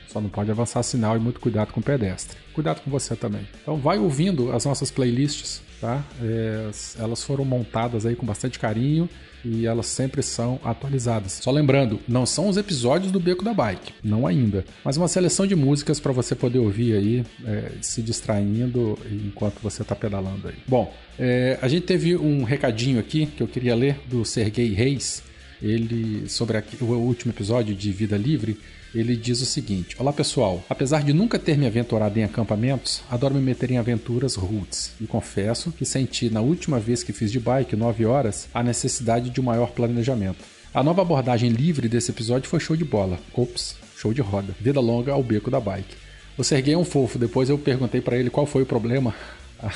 [0.08, 2.38] Só não pode avançar sinal e muito cuidado com o pedestre.
[2.54, 3.48] Cuidado com você também.
[3.62, 6.04] Então vai ouvindo as nossas playlists tá?
[6.22, 9.10] É, elas foram montadas aí com bastante carinho
[9.44, 11.34] e elas sempre são atualizadas.
[11.34, 15.46] Só lembrando, não são os episódios do Beco da Bike, não ainda, mas uma seleção
[15.46, 20.56] de músicas para você poder ouvir aí, é, se distraindo enquanto você está pedalando aí.
[20.68, 25.22] Bom, é, a gente teve um recadinho aqui que eu queria ler do Sergei Reis,
[25.62, 28.58] ele sobre o último episódio de Vida Livre
[28.96, 33.36] ele diz o seguinte: Olá pessoal, apesar de nunca ter me aventurado em acampamentos, adoro
[33.36, 37.40] me meter em aventuras roots e confesso que senti na última vez que fiz de
[37.40, 40.44] bike 9 horas a necessidade de um maior planejamento.
[40.74, 43.20] A nova abordagem livre desse episódio foi show de bola.
[43.34, 44.56] Ops, show de roda.
[44.60, 45.96] Vida longa ao beco da bike.
[46.38, 49.16] O Serguei é um fofo, depois eu perguntei para ele qual foi o problema.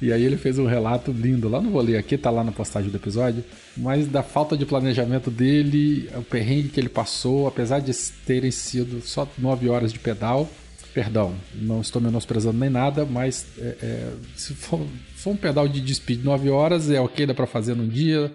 [0.00, 1.48] E aí ele fez um relato lindo.
[1.48, 3.44] Lá não vou ler aqui, tá lá na postagem do episódio.
[3.76, 7.92] Mas da falta de planejamento dele, o perrengue que ele passou, apesar de
[8.26, 10.48] terem sido só nove horas de pedal.
[10.92, 14.80] Perdão, não estou menosprezando nem nada, mas é, é, se for,
[15.14, 18.32] for, um pedal de speed nove horas, é ok, dá para fazer num dia,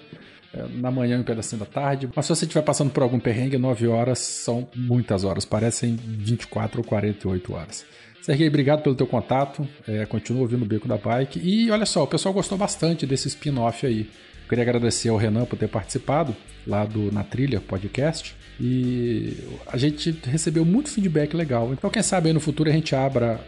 [0.54, 2.08] é, na manhã um pedacinho da tarde.
[2.16, 6.82] Mas se você estiver passando por algum perrengue, nove horas são muitas horas, parecem 24
[6.82, 7.84] ou 48 horas.
[8.22, 9.68] Serguei, obrigado pelo teu contato.
[9.88, 11.40] É, continua ouvindo o Beco da Bike.
[11.40, 14.10] E olha só, o pessoal gostou bastante desse spin-off aí.
[14.48, 16.36] Queria agradecer ao Renan por ter participado
[16.68, 18.36] lá do Na Trilha Podcast.
[18.60, 21.74] E a gente recebeu muito feedback legal.
[21.74, 23.40] Então, quem sabe aí no futuro a gente abra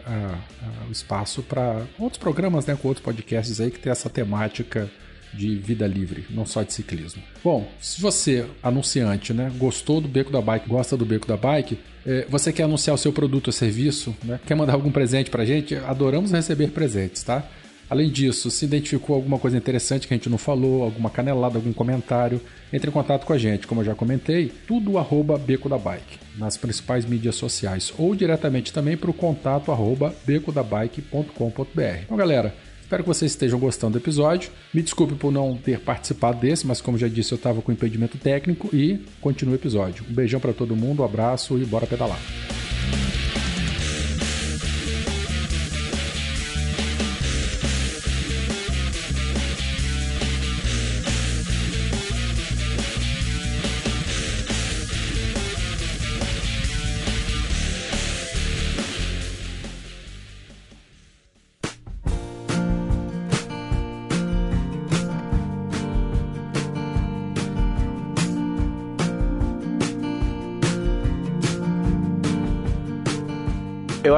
[0.87, 4.89] o espaço para outros programas, né, com outros podcasts aí que tem essa temática
[5.33, 7.21] de vida livre, não só de ciclismo.
[7.43, 11.79] Bom, se você, anunciante, né, gostou do Beco da Bike, gosta do Beco da Bike,
[12.05, 15.45] é, você quer anunciar o seu produto ou serviço, né, quer mandar algum presente pra
[15.45, 17.47] gente, adoramos receber presentes, tá?
[17.89, 21.73] Além disso, se identificou alguma coisa interessante que a gente não falou, alguma canelada, algum
[21.73, 25.77] comentário, entre em contato com a gente, como eu já comentei, tudo arroba Beco da
[25.77, 32.01] Bike, nas principais mídias sociais, ou diretamente também para o contato arroba becodabike.com.br.
[32.03, 34.51] Então, galera, Espero que vocês estejam gostando do episódio.
[34.73, 38.17] Me desculpe por não ter participado desse, mas como já disse, eu estava com impedimento
[38.17, 40.05] técnico e continua o episódio.
[40.07, 42.19] Um beijão para todo mundo, um abraço e bora pedalar.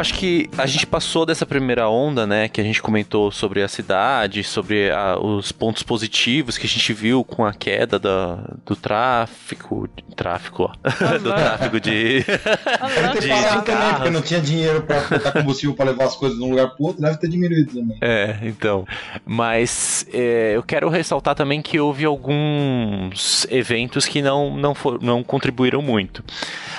[0.05, 2.47] Acho que a gente passou dessa primeira onda, né?
[2.47, 6.93] Que a gente comentou sobre a cidade, sobre a, os pontos positivos que a gente
[6.93, 9.89] viu com a queda da, do tráfico.
[10.15, 10.89] Tráfico, ó.
[11.17, 12.23] do tráfico de.
[12.23, 16.37] Deve ter parado também, porque não tinha dinheiro pra botar combustível pra levar as coisas
[16.37, 17.97] de um lugar pro outro, deve ter diminuído também.
[17.99, 18.87] É, então.
[19.25, 25.23] Mas é, eu quero ressaltar também que houve alguns eventos que não, não, for, não
[25.23, 26.23] contribuíram muito.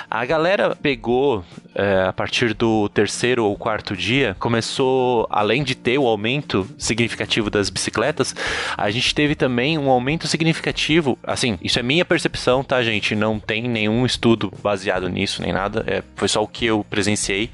[0.09, 1.43] A galera pegou,
[1.75, 7.49] é, a partir do terceiro ou quarto dia, começou, além de ter o aumento significativo
[7.49, 8.35] das bicicletas,
[8.77, 11.17] a gente teve também um aumento significativo.
[11.23, 13.15] Assim, isso é minha percepção, tá, gente?
[13.15, 15.83] Não tem nenhum estudo baseado nisso, nem nada.
[15.87, 17.49] É, foi só o que eu presenciei.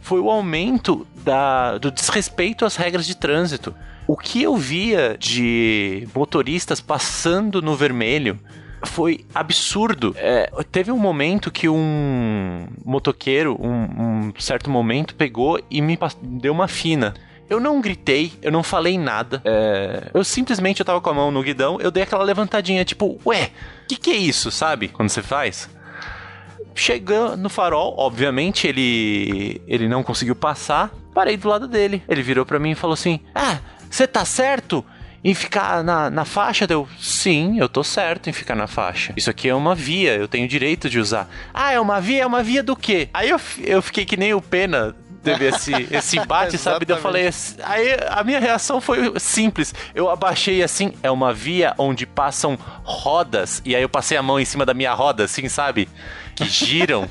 [0.00, 3.74] Foi o aumento da, do desrespeito às regras de trânsito.
[4.06, 8.38] O que eu via de motoristas passando no vermelho
[8.84, 10.14] foi absurdo.
[10.18, 16.52] É, teve um momento que um motoqueiro, um, um certo momento, pegou e me deu
[16.52, 17.14] uma fina.
[17.48, 19.40] Eu não gritei, eu não falei nada.
[19.44, 20.10] É...
[20.12, 23.50] Eu simplesmente eu tava com a mão no guidão, eu dei aquela levantadinha, tipo, ué,
[23.88, 24.88] que que é isso, sabe?
[24.88, 25.70] Quando você faz.
[26.74, 30.92] Chegando no farol, obviamente ele ele não conseguiu passar.
[31.14, 32.02] Parei do lado dele.
[32.06, 34.84] Ele virou para mim e falou assim: "Ah, você tá certo?"
[35.24, 36.66] Em ficar na, na faixa?
[36.66, 39.12] Deu, sim, eu tô certo em ficar na faixa.
[39.16, 41.28] Isso aqui é uma via, eu tenho direito de usar.
[41.52, 42.22] Ah, é uma via?
[42.22, 43.08] É uma via do quê?
[43.12, 44.94] Aí eu, eu fiquei que nem o Pena
[45.26, 46.86] teve esse, esse embate, sabe?
[46.88, 47.28] eu falei
[47.62, 49.74] aí a minha reação foi simples.
[49.94, 54.38] Eu abaixei assim, é uma via onde passam rodas, e aí eu passei a mão
[54.38, 55.88] em cima da minha roda, assim, sabe?
[56.36, 57.08] que giram.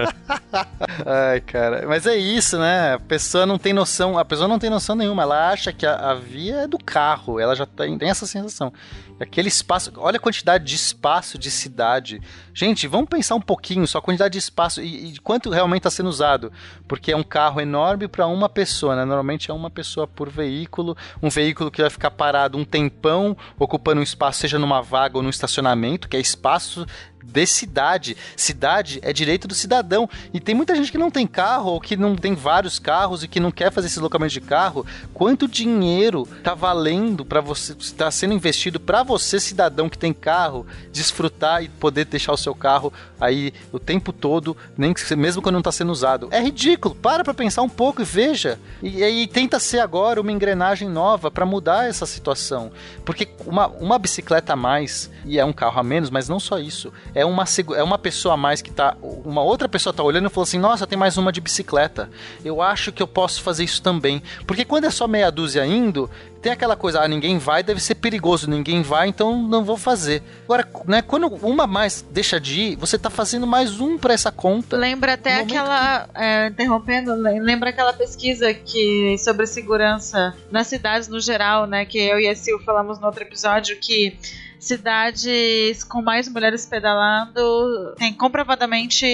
[1.04, 1.86] Ai, cara.
[1.86, 2.94] Mas é isso, né?
[2.94, 5.22] A pessoa não tem noção, a pessoa não tem noção nenhuma.
[5.22, 7.38] Ela acha que a, a via é do carro.
[7.38, 8.72] Ela já tem, tem essa sensação.
[9.20, 12.22] Aquele espaço, olha a quantidade de espaço de cidade.
[12.54, 15.90] Gente, vamos pensar um pouquinho só a quantidade de espaço e, e quanto realmente está
[15.90, 16.50] sendo usado.
[16.88, 19.04] Porque é um carro enorme para uma pessoa, né?
[19.04, 20.96] Normalmente é uma pessoa por veículo.
[21.22, 25.22] Um veículo que vai ficar parado um tempão, ocupando um espaço, seja numa vaga ou
[25.22, 26.86] no estacionamento, que é espaço
[27.24, 28.16] de cidade.
[28.36, 30.08] Cidade é direito do cidadão.
[30.32, 33.28] E tem muita gente que não tem carro ou que não tem vários carros e
[33.28, 34.84] que não quer fazer esse deslocamento de carro.
[35.14, 40.66] Quanto dinheiro tá valendo para você, está sendo investido para você, cidadão que tem carro,
[40.92, 45.54] desfrutar e poder deixar o seu carro aí o tempo todo, nem que, mesmo quando
[45.54, 46.28] não está sendo usado.
[46.30, 46.94] É ridículo.
[46.94, 48.58] Para para pensar um pouco e veja.
[48.82, 52.72] E aí tenta ser agora uma engrenagem nova para mudar essa situação.
[53.04, 56.58] Porque uma, uma bicicleta a mais e é um carro a menos, mas não só
[56.58, 57.44] isso é uma,
[57.76, 58.96] é uma pessoa a mais que tá.
[59.02, 62.10] Uma outra pessoa tá olhando e falou assim: Nossa, tem mais uma de bicicleta.
[62.44, 64.22] Eu acho que eu posso fazer isso também.
[64.46, 67.96] Porque quando é só meia dúzia indo, tem aquela coisa, ah, ninguém vai, deve ser
[67.96, 70.22] perigoso, ninguém vai, então não vou fazer.
[70.44, 74.32] Agora, né, quando uma mais deixa de ir, você tá fazendo mais um para essa
[74.32, 74.76] conta.
[74.76, 76.10] Lembra até aquela, que...
[76.20, 82.18] é, interrompendo, lembra aquela pesquisa que sobre segurança nas cidades no geral, né, que eu
[82.18, 84.16] e a Sil falamos no outro episódio que
[84.60, 89.06] cidades com mais mulheres pedalando tem comprovadamente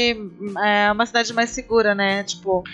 [0.65, 2.25] é, uma cidade mais segura, né?
[2.25, 2.65] Tipo,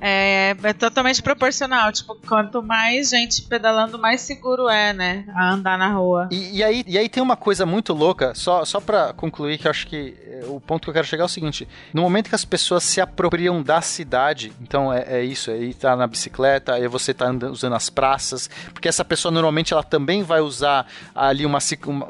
[0.00, 1.92] é, é, totalmente proporcional.
[1.92, 5.24] Tipo, quanto mais gente pedalando, mais seguro é, né?
[5.34, 6.28] A andar na rua.
[6.30, 9.66] E, e aí, e aí tem uma coisa muito louca, só, só pra concluir, que
[9.66, 12.28] eu acho que é, o ponto que eu quero chegar é o seguinte: no momento
[12.28, 16.74] que as pessoas se apropriam da cidade, então é, é isso, aí tá na bicicleta,
[16.74, 21.44] aí você tá usando as praças, porque essa pessoa normalmente ela também vai usar ali
[21.44, 22.00] uma, uma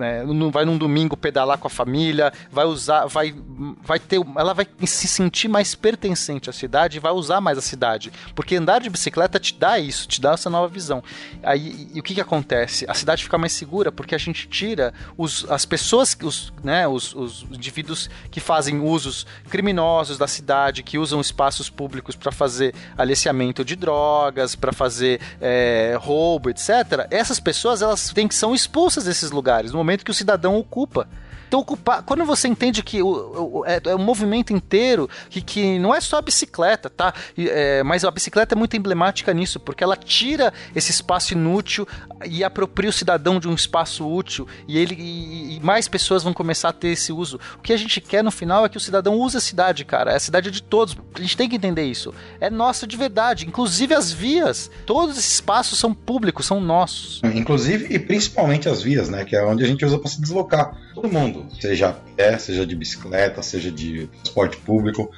[0.00, 3.34] é, vai num domingo pedalar com a família, vai usar, vai,
[3.82, 7.62] vai ter, ela vai se sentir mais pertencente à cidade e vai usar mais a
[7.62, 11.02] cidade, porque andar de bicicleta te dá isso, te dá essa nova visão.
[11.42, 12.84] Aí e o que que acontece?
[12.88, 17.14] A cidade fica mais segura porque a gente tira os, as pessoas, os, né, os,
[17.14, 23.64] os indivíduos que fazem usos criminosos da cidade, que usam espaços públicos para fazer aliciamento
[23.64, 27.06] de drogas, para fazer é, roubo, etc.
[27.10, 31.08] Essas pessoas elas têm que são expulsas desses lugares no momento que o cidadão ocupa.
[31.48, 35.78] Então, ocupar, quando você entende que o, o é, é, um movimento inteiro, que, que
[35.78, 37.14] não é só a bicicleta, tá?
[37.36, 41.86] É, mas a bicicleta é muito emblemática nisso, porque ela tira esse espaço inútil
[42.24, 46.32] e apropria o cidadão de um espaço útil, e ele e, e mais pessoas vão
[46.32, 47.38] começar a ter esse uso.
[47.58, 50.16] O que a gente quer no final é que o cidadão use a cidade, cara.
[50.16, 50.96] A cidade é de todos.
[51.14, 52.12] A gente tem que entender isso.
[52.40, 53.46] É nossa de verdade.
[53.46, 54.70] Inclusive as vias.
[54.84, 57.20] Todos esses espaços são públicos, são nossos.
[57.22, 59.24] Inclusive e principalmente as vias, né?
[59.24, 60.76] Que é onde a gente usa para se deslocar.
[60.94, 65.10] Todo mundo seja a pé, seja de bicicleta, seja de transporte público.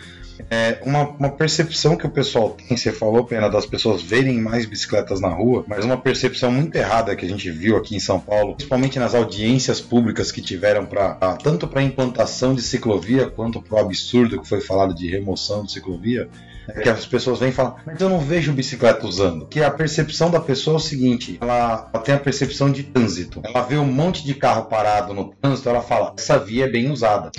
[0.51, 4.67] É uma, uma percepção que o pessoal tem, você falou, Pena, das pessoas verem mais
[4.67, 8.21] bicicletas na rua, mas uma percepção muito errada que a gente viu aqui em São
[8.21, 13.77] Paulo, principalmente nas audiências públicas que tiveram para tanto para implantação de ciclovia quanto para
[13.77, 16.29] o absurdo que foi falado de remoção de ciclovia,
[16.69, 19.47] é que as pessoas vêm e falam, mas eu não vejo bicicleta usando.
[19.47, 23.41] Que a percepção da pessoa é o seguinte: ela, ela tem a percepção de trânsito.
[23.43, 26.91] Ela vê um monte de carro parado no trânsito, ela fala, essa via é bem
[26.91, 27.31] usada.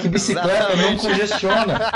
[0.00, 1.92] que bicicleta não congestiona.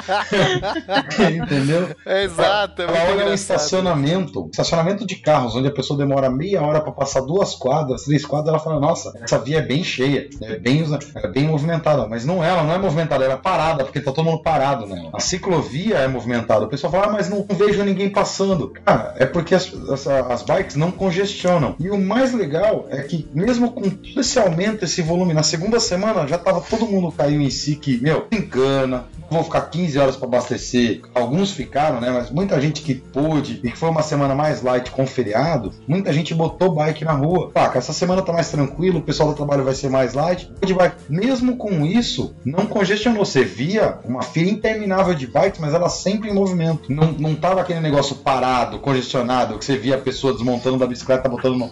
[1.44, 1.94] Entendeu?
[2.06, 2.82] É exato.
[2.82, 6.92] É ela olha um estacionamento, estacionamento de carros, onde a pessoa demora meia hora para
[6.92, 10.84] passar duas quadras, três quadras, ela fala, nossa, essa via é bem cheia, é bem,
[11.16, 12.06] é bem movimentada.
[12.08, 14.86] Mas não é, ela não é movimentada, ela é parada, porque tá todo mundo parado
[14.86, 15.10] nela.
[15.12, 18.72] A ciclovia é movimentada o pessoal fala, ah, mas não vejo ninguém passando.
[18.84, 21.74] Cara, é porque as, as, as, bikes não congestionam.
[21.78, 25.80] E o mais legal é que, mesmo com todo esse aumento, esse volume, na segunda
[25.80, 30.16] semana já tava todo mundo caiu em si que, meu, engana, vou ficar 15 horas
[30.16, 31.02] para abastecer.
[31.14, 32.10] Alguns ficaram, né?
[32.10, 36.12] Mas muita gente que pôde e que foi uma semana mais light com feriado, muita
[36.12, 37.50] gente botou bike na rua.
[37.54, 40.50] Ah, essa semana tá mais tranquilo, o pessoal do trabalho vai ser mais light.
[40.64, 40.96] De bike.
[41.08, 43.24] Mesmo com isso, não congestionou.
[43.24, 46.92] Você via uma fila interminável de bikes, mas ela sempre em movimento.
[46.92, 51.28] Não, não tava aquele negócio parado, congestionado, que você via a pessoa desmontando da bicicleta,
[51.28, 51.70] botando no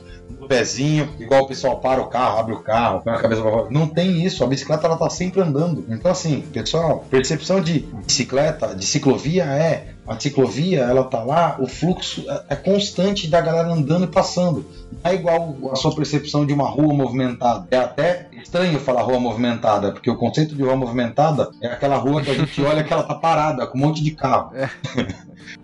[0.52, 3.66] pezinho, igual o pessoal para o carro, abre o carro, põe a cabeça pra fora.
[3.70, 4.44] Não tem isso.
[4.44, 5.84] A bicicleta ela tá sempre andando.
[5.88, 11.66] Então, assim, pessoal, percepção de bicicleta, de ciclovia é a ciclovia, ela tá lá, o
[11.66, 14.66] fluxo é, é constante da galera andando e passando.
[14.90, 17.66] Não é igual a sua percepção de uma rua movimentada.
[17.70, 22.20] É até estranho falar rua movimentada, porque o conceito de rua movimentada é aquela rua
[22.20, 24.50] que a gente olha que ela tá parada, com um monte de carro.
[24.54, 24.68] É.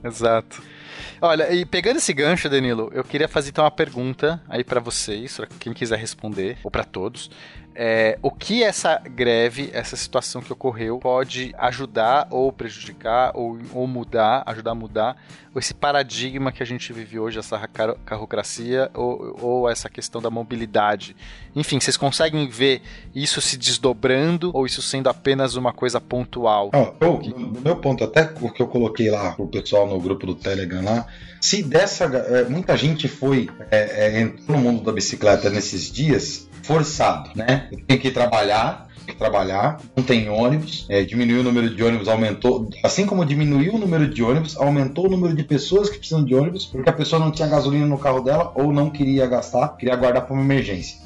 [0.04, 0.62] Exato.
[1.20, 5.36] Olha, e pegando esse gancho, Danilo, eu queria fazer então uma pergunta aí para vocês,
[5.36, 7.30] para quem quiser responder, ou para todos
[7.80, 13.86] é, o que essa greve, essa situação que ocorreu, pode ajudar ou prejudicar ou, ou
[13.86, 15.16] mudar, ajudar a mudar
[15.54, 17.58] esse paradigma que a gente vive hoje, essa
[18.04, 21.16] carrocracia ou, ou essa questão da mobilidade.
[21.54, 22.82] Enfim, vocês conseguem ver
[23.14, 26.70] isso se desdobrando ou isso sendo apenas uma coisa pontual?
[26.72, 30.26] Não, eu, no meu ponto, até o que eu coloquei lá pro pessoal no grupo
[30.26, 31.06] do Telegram lá,
[31.40, 32.04] se dessa.
[32.04, 33.48] É, muita gente foi.
[33.70, 37.70] É, é, entrou no mundo da bicicleta nesses dias forçado, né?
[37.86, 43.06] Tem que trabalhar, trabalhar, não tem ônibus, é, diminuiu o número de ônibus, aumentou, assim
[43.06, 46.66] como diminuiu o número de ônibus, aumentou o número de pessoas que precisam de ônibus,
[46.66, 50.26] porque a pessoa não tinha gasolina no carro dela ou não queria gastar, queria guardar
[50.26, 50.98] para uma emergência.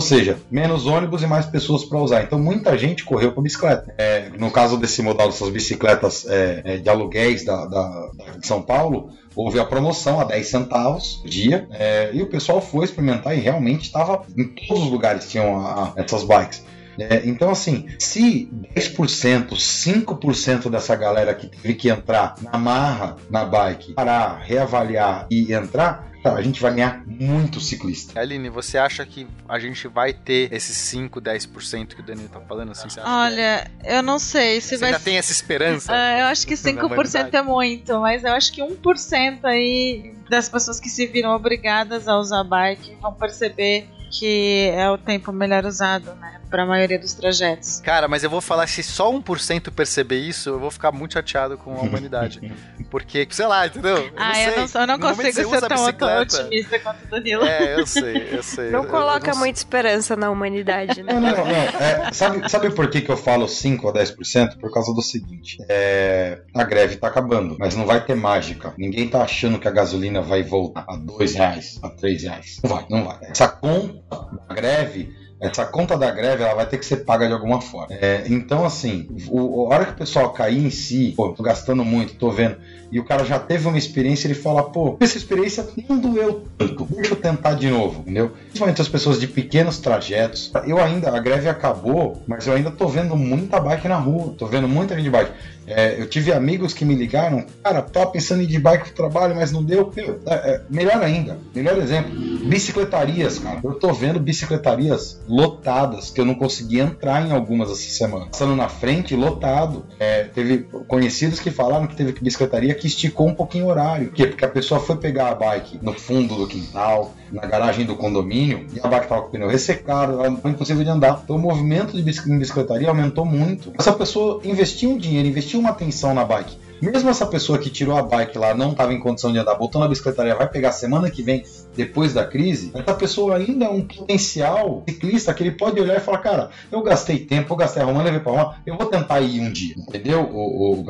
[0.00, 2.22] Ou seja, menos ônibus e mais pessoas para usar.
[2.24, 3.94] Então muita gente correu com bicicleta.
[3.98, 8.62] É, no caso desse modal dessas bicicletas é, é de aluguéis da, da, de São
[8.62, 13.38] Paulo, houve a promoção a 10 centavos por dia é, e o pessoal foi experimentar
[13.38, 16.64] e realmente estava em todos os lugares tinham a, essas bikes.
[16.98, 23.44] É, então, assim, se 10%, 5% dessa galera que teve que entrar na marra na
[23.44, 28.18] bike, parar, reavaliar e entrar, a gente vai ganhar muito ciclista.
[28.20, 32.40] Aline, você acha que a gente vai ter esses 5, 10% que o Danilo tá
[32.40, 32.72] falando?
[32.72, 33.88] Assim, Olha, que...
[33.88, 34.92] eu não sei se você vai...
[34.92, 35.92] já tem essa esperança?
[35.92, 40.80] Uh, eu acho que 5% é muito, mas eu acho que 1% aí das pessoas
[40.80, 46.14] que se viram obrigadas a usar bike vão perceber que é o tempo melhor usado,
[46.14, 46.40] né?
[46.50, 47.80] Para a maioria dos trajetos.
[47.80, 51.56] Cara, mas eu vou falar, se só 1% perceber isso, eu vou ficar muito chateado
[51.58, 52.40] com a humanidade.
[52.90, 53.96] Porque, sei lá, entendeu?
[53.96, 57.44] Eu ah, não eu não, eu não consigo ser tão otimista quanto o Danilo.
[57.44, 58.70] É, eu sei, eu sei.
[58.70, 61.12] Não eu, coloca não muita esperança na humanidade, né?
[61.12, 61.54] Não, não, não.
[61.54, 64.58] É, sabe, sabe por que, que eu falo 5 a 10%?
[64.58, 68.72] Por causa do seguinte: é, a greve tá acabando, mas não vai ter mágica.
[68.78, 72.60] Ninguém tá achando que a gasolina vai voltar a 2 reais, a 3 reais.
[72.62, 73.18] Não vai, não vai.
[73.22, 77.32] Essa conta da greve, essa conta da greve ela vai ter que ser paga de
[77.32, 77.88] alguma forma.
[77.90, 81.84] É, então, assim, o, a hora que o pessoal cair em si, pô, tô gastando
[81.84, 82.56] muito, tô vendo,
[82.90, 86.86] e o cara já teve uma experiência, ele fala, pô, essa experiência não doeu tanto,
[86.90, 88.30] deixa eu tentar de novo, entendeu?
[88.30, 90.50] Principalmente as pessoas de pequenos trajetos.
[90.66, 94.46] Eu ainda, a greve acabou, mas eu ainda tô vendo muita bike na rua, tô
[94.46, 95.32] vendo muita gente de bike.
[95.70, 98.94] É, eu tive amigos que me ligaram, cara, tava pensando em ir de bike pro
[98.94, 99.92] trabalho, mas não deu.
[99.94, 102.10] Meu, é, é, melhor ainda, melhor exemplo,
[102.46, 103.60] bicicletarias, cara.
[103.62, 108.26] Eu tô vendo bicicletarias lotadas, que eu não consegui entrar em algumas essa semana.
[108.26, 109.84] Passando na frente, lotado.
[109.98, 114.08] É, teve conhecidos que falaram que teve bicicletaria que esticou um pouquinho o horário.
[114.08, 114.26] Por quê?
[114.26, 118.66] Porque a pessoa foi pegar a bike no fundo do quintal, na garagem do condomínio,
[118.74, 121.20] e a bike tava com o pneu ressecado, ela não foi impossível de andar.
[121.22, 123.72] Então o movimento de bicicletaria aumentou muito.
[123.78, 126.56] Essa pessoa investiu um dinheiro, investiu uma atenção na bike.
[126.80, 129.80] Mesmo essa pessoa que tirou a bike lá não estava em condição de andar, botou
[129.80, 131.44] na bicicletaria, vai pegar semana que vem,
[131.76, 136.00] depois da crise, essa pessoa ainda é um potencial ciclista que ele pode olhar e
[136.00, 139.40] falar, cara, eu gastei tempo, eu gastei arrumando, levei para arrumar, eu vou tentar ir
[139.40, 140.22] um dia, entendeu?
[140.22, 140.84] O, o,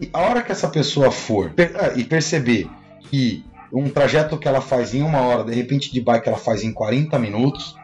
[0.00, 2.68] e a hora que essa pessoa for ah, e perceber
[3.10, 6.62] que um trajeto que ela faz em uma hora, de repente de bike ela faz
[6.62, 7.74] em 40 minutos,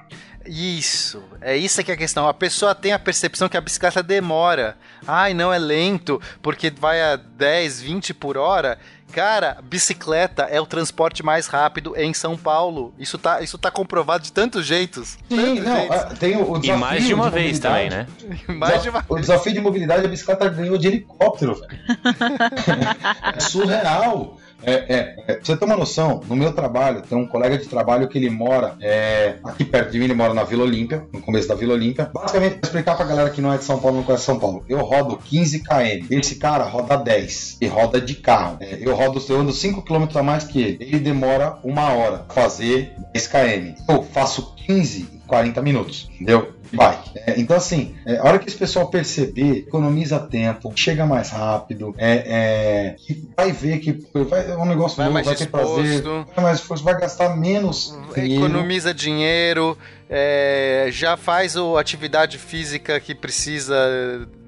[0.49, 2.27] isso, é isso que é a questão.
[2.27, 4.77] A pessoa tem a percepção que a bicicleta demora.
[5.07, 8.79] Ai, não é lento, porque vai a 10, 20 por hora.
[9.13, 12.95] Cara, bicicleta é o transporte mais rápido em São Paulo.
[12.99, 15.19] Isso tá, isso tá comprovado de tantos jeitos.
[15.29, 16.19] Sim, tantos não, jeitos.
[16.19, 16.75] tem o, desafio.
[16.75, 18.07] E mais de uma de vez também, né?
[18.49, 21.61] mais de uma o desafio de mobilidade, a bicicleta ganhou de helicóptero,
[23.35, 24.38] é surreal.
[24.63, 27.67] É, é, é, pra você ter uma noção, no meu trabalho, tem um colega de
[27.67, 31.21] trabalho que ele mora é, aqui perto de mim, ele mora na Vila Olímpia, no
[31.21, 32.11] começo da Vila Olímpia.
[32.13, 34.65] Basicamente, vou explicar pra galera que não é de São Paulo, não conhece São Paulo.
[34.69, 36.07] Eu rodo 15 km.
[36.11, 38.59] Esse cara roda 10 e roda de carro.
[38.61, 40.79] É, eu rodo, eu ando 5 km a mais que ele.
[40.81, 43.75] Ele demora uma hora pra fazer 10 km.
[43.89, 46.55] Eu faço 15 40 minutos, entendeu?
[46.73, 47.11] Bike.
[47.15, 51.95] É, então, assim, é, a hora que esse pessoal perceber, economiza tempo, chega mais rápido,
[51.99, 52.97] é, é,
[53.37, 53.93] vai ver que
[54.25, 56.27] vai, é um negócio Vai novo, mais vai ter prazer, disposto.
[56.35, 58.45] vai mais esforço, vai gastar menos dinheiro.
[58.45, 59.77] Economiza dinheiro,
[60.11, 63.75] é, já faz a atividade física que precisa,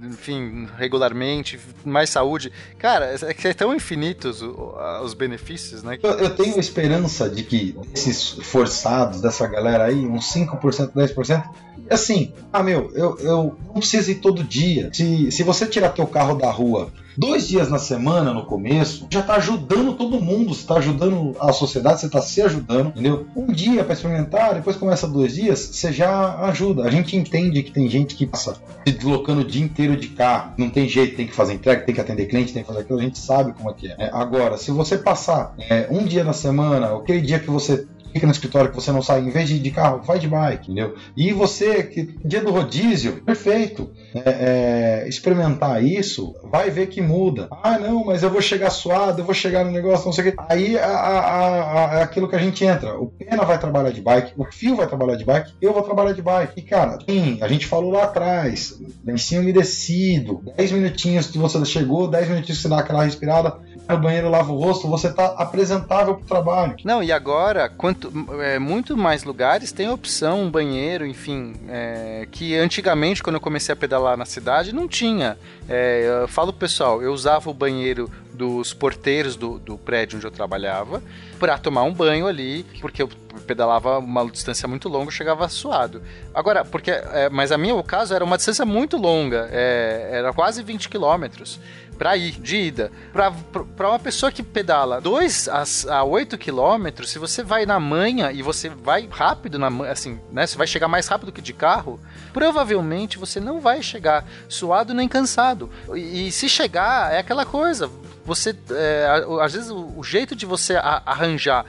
[0.02, 2.50] enfim, regularmente, mais saúde.
[2.78, 5.98] Cara, é que é tão infinitos o- os benefícios, né?
[6.02, 11.44] Eu, eu tenho esperança de que esses forçados dessa galera aí, uns 5%, 10%,
[11.90, 12.09] assim,
[12.52, 14.90] ah meu, eu, eu não preciso ir todo dia.
[14.92, 19.22] Se, se você tirar teu carro da rua dois dias na semana no começo, já
[19.22, 23.26] tá ajudando todo mundo, você tá ajudando a sociedade, você tá se ajudando, entendeu?
[23.36, 26.84] Um dia para experimentar, depois começa dois dias, você já ajuda.
[26.84, 28.54] A gente entende que tem gente que passa
[28.86, 31.94] se deslocando o dia inteiro de carro, não tem jeito, tem que fazer entrega, tem
[31.94, 33.96] que atender cliente, tem que fazer aquilo, a gente sabe como é que é.
[33.98, 38.26] É, agora, se você passar é, um dia na semana, aquele dia que você fica
[38.26, 40.70] no escritório que você não sai, em vez de ir de carro, vai de bike,
[40.70, 40.94] entendeu?
[41.16, 43.90] E você, que dia do rodízio, perfeito.
[44.14, 47.48] É, é, experimentar isso, vai ver que muda.
[47.62, 50.32] Ah, não, mas eu vou chegar suado, eu vou chegar no negócio, não sei o
[50.32, 50.42] que.
[50.48, 52.98] Aí é aquilo que a gente entra.
[52.98, 56.12] O Pena vai trabalhar de bike, o Fio vai trabalhar de bike, eu vou trabalhar
[56.12, 56.54] de bike.
[56.56, 62.08] E, cara, sim, a gente falou lá atrás, lencinho umedecido, 10 minutinhos que você chegou,
[62.08, 63.56] 10 minutinhos que você dá aquela respirada,
[63.90, 66.76] vai no banheiro, lava o rosto, você tá apresentável pro trabalho.
[66.84, 72.56] Não, e agora, quanto é, muito mais lugares tem opção, um banheiro, enfim, é, que
[72.56, 75.36] antigamente, quando eu comecei a pedalar na cidade, não tinha.
[75.68, 80.30] É, eu falo pessoal, eu usava o banheiro dos porteiros do, do prédio onde eu
[80.30, 81.02] trabalhava
[81.38, 83.08] para tomar um banho ali, porque eu
[83.46, 86.02] pedalava uma distância muito longa, chegava suado.
[86.34, 90.32] Agora, porque, é, mas a minha, o caso, era uma distância muito longa, é, era
[90.32, 91.60] quase 20 quilômetros
[92.00, 92.90] para ir, de ida.
[93.12, 95.64] Para uma pessoa que pedala 2 a,
[95.98, 100.46] a 8 quilômetros, se você vai na manhã e você vai rápido, na, assim, né?
[100.46, 102.00] Você vai chegar mais rápido que de carro,
[102.32, 105.68] provavelmente você não vai chegar suado nem cansado.
[105.94, 107.90] E, e se chegar, é aquela coisa.
[108.24, 109.06] Você, é,
[109.42, 111.66] às vezes, o, o jeito de você a- arranjar,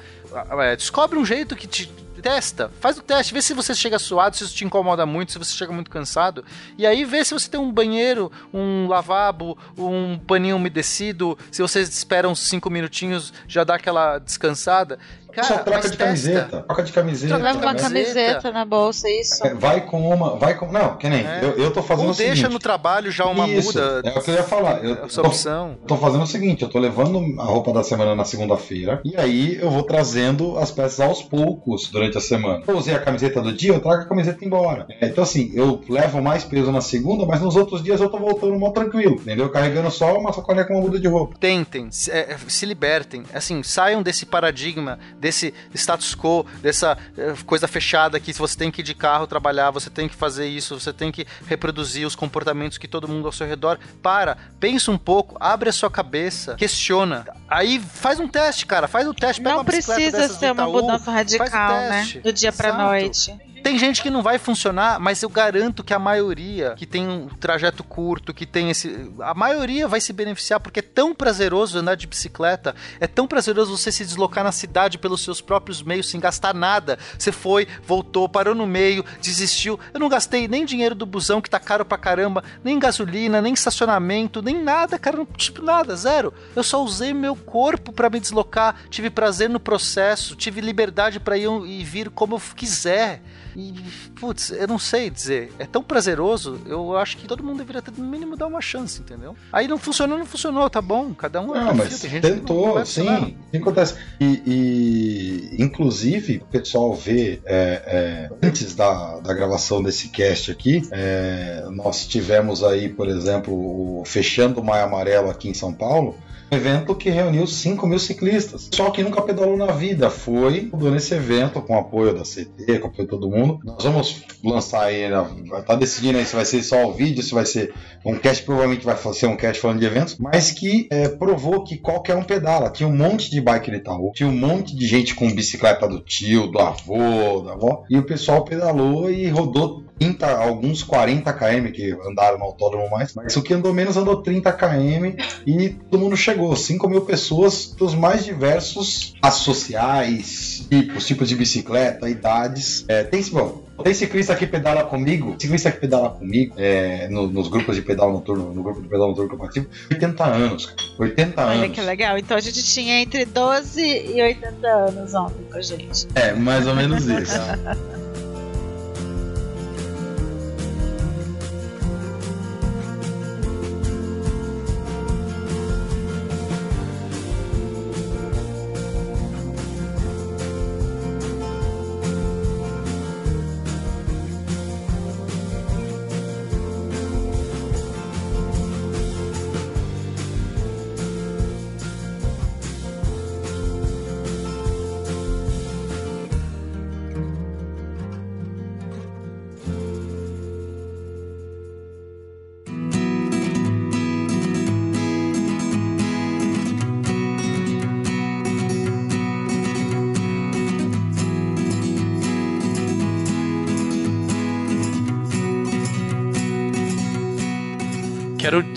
[0.61, 1.91] é, descobre um jeito que te
[2.21, 5.37] testa, faz o teste, vê se você chega suado, se isso te incomoda muito, se
[5.37, 6.45] você chega muito cansado,
[6.77, 11.81] e aí vê se você tem um banheiro, um lavabo, um paninho umedecido, se você
[11.81, 14.99] espera uns 5 minutinhos, já dá aquela descansada.
[15.31, 16.03] Cara, Só troca de testa.
[16.05, 16.61] camiseta.
[16.61, 17.37] Troca de camiseta.
[17.37, 18.13] Leva uma camiseta.
[18.13, 19.45] camiseta na bolsa, isso.
[19.45, 20.35] É, Vai com uma.
[20.37, 20.71] Vai com.
[20.71, 21.25] Não, que nem.
[21.25, 21.39] É.
[21.43, 22.53] Eu, eu tô fazendo Ou o deixa seguinte.
[22.53, 24.83] no trabalho já uma Isso, muda, É o que eu ia falar.
[24.83, 25.77] Eu essa tô, opção.
[25.87, 29.01] tô fazendo o seguinte: eu tô levando a roupa da semana na segunda-feira.
[29.03, 32.63] E aí eu vou trazendo as peças aos poucos durante a semana.
[32.67, 34.85] Eu usei a camiseta do dia, eu trago a camiseta embora.
[35.01, 38.17] É, então, assim, eu levo mais peso na segunda, mas nos outros dias eu tô
[38.17, 39.15] voltando mó tranquilo.
[39.15, 39.49] Entendeu?
[39.49, 41.35] Carregando só uma sacolinha com uma muda de roupa.
[41.39, 47.67] tentem, se, é, se libertem, assim, saiam desse paradigma, desse status quo, dessa é, coisa
[47.67, 50.79] fechada que se você tem que ir de carro trabalhar, você tem que fazer isso,
[50.79, 53.79] você tem que reproduzir os comportamentos que todo mundo ao seu redor.
[54.01, 57.25] Para, pensa um pouco, abre a sua cabeça, questiona.
[57.47, 60.71] Aí faz um teste, cara, faz o teste, pega Não uma precisa ser uma Itaú,
[60.73, 62.07] mudança radical, né?
[62.23, 62.83] Do dia pra Exato.
[62.83, 63.50] noite.
[63.63, 67.27] Tem gente que não vai funcionar, mas eu garanto que a maioria que tem um
[67.27, 69.11] trajeto curto, que tem esse.
[69.19, 73.77] A maioria vai se beneficiar, porque é tão prazeroso andar de bicicleta, é tão prazeroso
[73.77, 76.97] você se deslocar na cidade pelos seus próprios meios, sem gastar nada.
[77.17, 79.79] Você foi, voltou, parou no meio, desistiu.
[79.93, 83.53] Eu não gastei nem dinheiro do busão, que tá caro pra caramba, nem gasolina, nem
[83.53, 85.25] estacionamento, nem nada, cara.
[85.37, 86.33] Tipo, nada, zero.
[86.55, 91.37] Eu só usei meu corpo pra me deslocar, tive prazer no processo, tive liberdade pra
[91.37, 93.21] ir e vir como eu quiser.
[93.55, 93.73] E,
[94.19, 95.51] putz, eu não sei dizer.
[95.59, 99.01] É tão prazeroso, eu acho que todo mundo deveria ter, no mínimo, dar uma chance,
[99.01, 99.35] entendeu?
[99.51, 101.13] Aí não funcionou, não funcionou, tá bom.
[101.13, 103.21] Cada um é Não, mas não tentou, funcionar.
[103.21, 103.95] Sim, acontece.
[104.19, 110.81] E, e, inclusive, o pessoal vê é, é, antes da, da gravação desse cast aqui,
[110.91, 116.15] é, nós tivemos aí, por exemplo, o Fechando o Maio Amarelo aqui em São Paulo.
[116.51, 118.69] Evento que reuniu 5 mil ciclistas.
[118.73, 120.09] Só que nunca pedalou na vida.
[120.09, 123.59] Foi nesse evento, com apoio da CT, com apoio de todo mundo.
[123.63, 127.33] Nós vamos lançar né, vai estar decidindo aí se vai ser só o vídeo, se
[127.33, 127.73] vai ser
[128.05, 131.77] um cast, provavelmente vai ser um cast falando de eventos, mas que é, provou que
[131.77, 132.69] qualquer um pedala.
[132.69, 135.99] Tinha um monte de bike de Itaú, tinha um monte de gente com bicicleta do
[135.99, 141.71] tio, do avô, da avó, e o pessoal pedalou e rodou 30, alguns 40 km
[141.71, 145.13] que andaram no autódromo mais, mas o que andou menos andou 30 km
[145.45, 146.55] e todo mundo chegou.
[146.55, 152.83] 5 mil pessoas dos mais diversos classes sociais, tipos, tipos de bicicleta, idades.
[152.87, 157.47] É, tem, bom, tem ciclista que pedala comigo, ciclista que pedala comigo é, no- nos
[157.47, 160.77] grupos de pedal noturno, no grupo de pedal noturno que eu participo, 80 anos, cara.
[160.97, 161.75] 80 Olha anos.
[161.75, 162.17] que legal.
[162.17, 166.07] Então a gente tinha entre 12 e 80 anos ontem com a gente.
[166.15, 167.35] É, mais ou menos isso.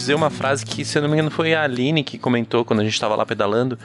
[0.05, 2.80] dizer uma frase que, se eu não me engano, foi a Aline que comentou quando
[2.80, 3.78] a gente estava lá pedalando.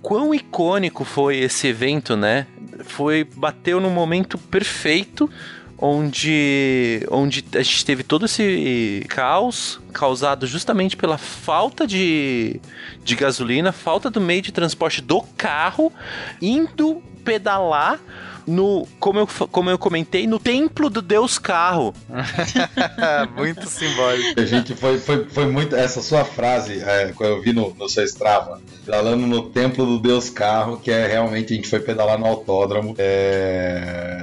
[0.00, 2.46] Quão icônico foi esse evento, né?
[2.84, 5.30] Foi bateu no momento perfeito
[5.78, 12.60] onde, onde a gente teve todo esse caos causado justamente pela falta de,
[13.02, 15.92] de gasolina, falta do meio de transporte do carro,
[16.40, 18.00] indo pedalar
[18.46, 21.94] no, como eu, como eu comentei, no templo do Deus Carro.
[23.36, 24.40] muito simbólico.
[24.40, 25.74] A gente foi, foi, foi muito.
[25.74, 29.98] Essa sua frase, é, quando eu vi no, no seu Strava, pedalando no templo do
[29.98, 32.94] Deus Carro, que é realmente a gente foi pedalar no autódromo.
[32.98, 34.13] É,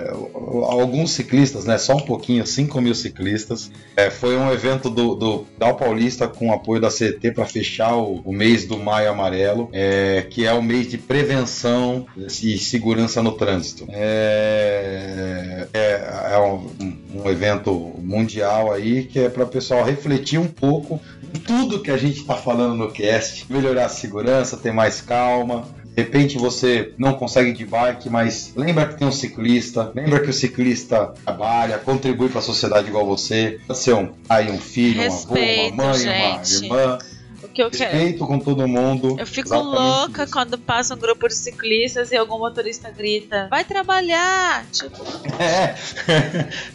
[0.60, 1.78] alguns ciclistas, né?
[1.78, 3.72] Só um pouquinho, 5 mil ciclistas.
[3.96, 8.22] É, foi um evento do, do Dal Paulista com apoio da CET para fechar o,
[8.26, 13.34] o, mês do Maio Amarelo, é, que é o mês de prevenção e segurança no
[13.34, 13.86] trânsito.
[13.90, 16.70] É, é, é um,
[17.16, 21.00] um, evento mundial aí que é para o pessoal refletir um pouco
[21.34, 25.66] em tudo que a gente está falando no cast, melhorar a segurança, ter mais calma,
[25.96, 30.30] de repente você não consegue de bike, mas lembra que tem um ciclista, lembra que
[30.30, 33.60] o ciclista trabalha, contribui para a sociedade igual você.
[33.68, 36.66] Pode ser um pai, um filho, Respeito, um avô, uma mãe, gente.
[36.68, 36.98] uma irmã
[37.52, 37.92] que eu quero.
[37.92, 39.16] Respeito com todo mundo.
[39.20, 40.34] Eu fico louca isso.
[40.34, 44.66] quando passa um grupo de ciclistas e algum motorista grita: vai trabalhar!
[44.72, 45.02] Tipo.
[45.42, 45.76] É.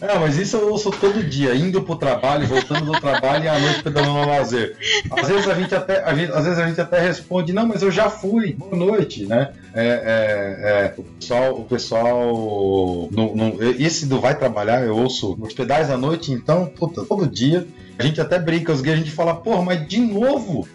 [0.01, 3.59] Não, mas isso eu ouço todo dia, indo pro trabalho, voltando do trabalho e à
[3.59, 4.77] noite pedalando no lazer.
[5.11, 7.83] Às vezes a gente até, a gente, às vezes a gente até responde: não, mas
[7.83, 9.53] eu já fui, boa noite, né?
[9.72, 15.37] É, é, é, o pessoal, o pessoal no, no, esse do vai trabalhar, eu ouço
[15.39, 17.66] nos pedais à noite, então, puta, todo dia.
[17.99, 20.68] A gente até brinca, os gays, a gente fala, porra, mas de novo?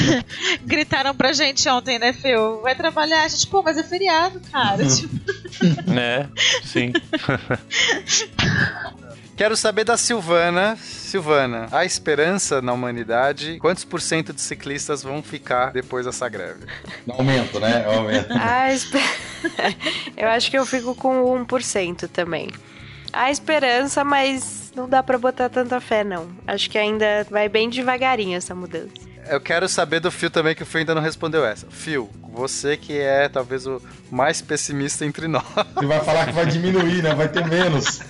[0.64, 2.60] Gritaram pra gente ontem, né, Feu?
[2.62, 3.24] Vai trabalhar?
[3.24, 4.84] A gente, pô, mas é feriado, cara.
[4.86, 5.14] tipo...
[5.90, 6.28] né?
[6.64, 6.92] Sim.
[9.40, 10.76] Quero saber da Silvana.
[10.76, 16.66] Silvana, a esperança na humanidade, quantos por cento de ciclistas vão ficar depois dessa greve?
[17.08, 17.86] Aumento, né?
[17.86, 18.34] Aumento.
[18.38, 19.02] A esper...
[20.14, 22.50] eu acho que eu fico com 1% também.
[23.12, 26.28] A esperança, mas não dá para botar tanta fé, não.
[26.46, 28.92] Acho que ainda vai bem devagarinho essa mudança.
[29.28, 31.66] Eu quero saber do Fio também, que o Fio ainda não respondeu essa.
[31.70, 33.80] Fio, você que é talvez o
[34.10, 35.44] mais pessimista entre nós.
[35.74, 37.14] Você vai falar que vai diminuir, né?
[37.14, 38.00] Vai ter menos.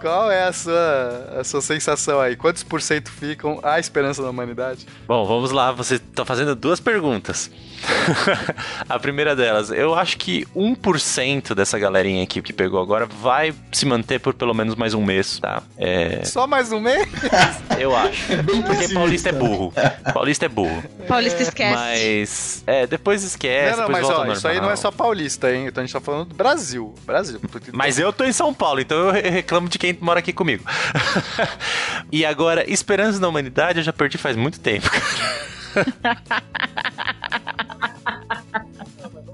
[0.00, 2.36] Qual é a sua, a sua sensação aí?
[2.36, 4.86] Quantos por cento ficam a esperança da humanidade?
[5.06, 5.72] Bom, vamos lá.
[5.72, 7.50] Você está fazendo duas perguntas.
[8.88, 13.86] a primeira delas, eu acho que 1% dessa galerinha aqui que pegou agora vai se
[13.86, 15.62] manter por pelo menos mais um mês, tá?
[15.76, 16.24] É...
[16.24, 17.06] Só mais um mês?
[17.78, 18.32] Eu acho.
[18.32, 19.72] É porque paulista é burro.
[20.12, 20.82] Paulista é burro.
[21.06, 21.74] Paulista esquece.
[21.74, 23.76] Mas, é, depois esquece.
[23.76, 25.66] Não, não, mas ó, isso aí não é só paulista, hein?
[25.66, 26.94] Então a gente tá falando do Brasil.
[27.04, 27.40] Brasil.
[27.72, 30.64] Mas eu tô em São Paulo, então eu reclamo de quem mora aqui comigo.
[32.12, 36.42] e agora, esperança na humanidade eu já perdi faz muito tempo, cara.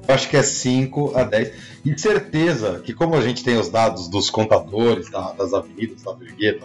[0.09, 1.53] acho que é 5 a 10.
[1.85, 6.13] E certeza que, como a gente tem os dados dos contadores da, das avenidas, da
[6.13, 6.65] Vergueta,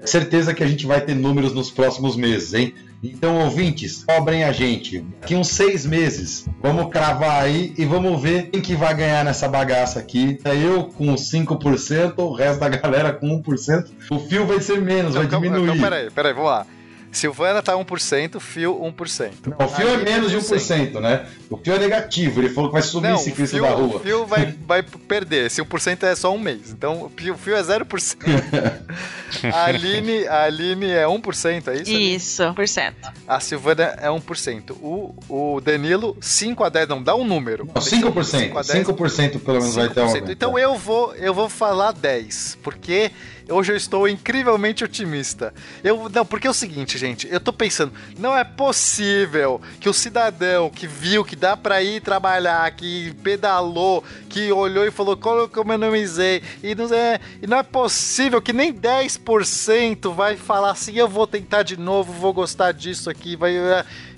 [0.00, 2.74] da certeza que a gente vai ter números nos próximos meses, hein?
[3.02, 5.00] Então, ouvintes, cobrem a gente.
[5.20, 9.48] Daqui uns seis meses, vamos cravar aí e vamos ver quem que vai ganhar nessa
[9.48, 10.38] bagaça aqui.
[10.44, 13.90] É eu com 5%, o resto da galera com 1%.
[14.10, 15.76] O fio vai ser menos, então, vai diminuir.
[15.76, 16.66] Então, peraí, peraí, vamos lá.
[17.12, 19.32] Silvana tá 1%, Fio 1%.
[19.46, 21.26] Não, o Fio é menos de 1%, né?
[21.48, 23.96] O Fio é negativo, ele falou que vai subir Não, ciclista da rua.
[23.96, 26.70] O Fio vai, vai perder, se 1% é só um mês.
[26.70, 28.16] Então o Fio, o Fio é 0%.
[29.52, 31.90] a, Aline, a Aline é 1%, é isso?
[31.90, 32.94] Isso, 1%.
[33.26, 34.72] A Silvana é 1%.
[34.72, 37.66] O, o Danilo, 5 a 10, não, dá um número.
[37.66, 38.24] Não, 5%.
[38.24, 39.74] 5, a 10, 5% pelo menos 5%.
[39.74, 43.10] vai ter um Então eu vou, eu vou falar 10, porque
[43.48, 45.54] Hoje eu estou incrivelmente otimista.
[45.84, 49.92] Eu não, porque é o seguinte, gente, eu tô pensando, não é possível que o
[49.92, 55.40] cidadão que viu que dá para ir trabalhar, que pedalou, que olhou e falou como
[55.40, 60.94] eu economizei, e não é, e não é possível que nem 10% vai falar assim,
[60.96, 63.54] eu vou tentar de novo, vou gostar disso aqui, vai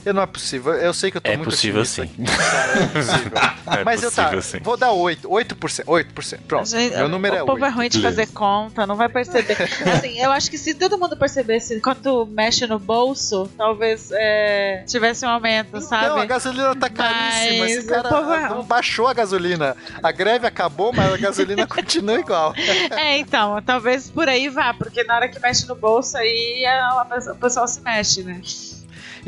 [0.05, 0.73] eu não é possível.
[0.75, 2.07] Eu sei que eu tô é muito possível sim.
[2.07, 3.33] Cara, é possível.
[3.81, 4.59] é Mas possível, eu tá, sim.
[4.61, 6.39] vou dar 8, 8%, 8%.
[6.47, 6.69] Pronto.
[6.69, 7.51] Gente, Meu número o é 8.
[7.51, 9.57] O povo é ruim de fazer conta, não vai perceber.
[9.95, 15.27] assim, eu acho que se todo mundo percebesse quando mexe no bolso, talvez é, tivesse
[15.27, 16.09] um aumento, então, sabe?
[16.09, 17.65] Não, a gasolina tá caríssima.
[17.65, 18.33] Mas Esse cara povo...
[18.33, 19.77] É não baixou a gasolina.
[20.03, 22.55] A greve acabou, mas a gasolina continua igual.
[22.97, 27.07] é, então, talvez por aí vá, porque na hora que mexe no bolso aí a,
[27.11, 28.41] a, o pessoal se mexe, né?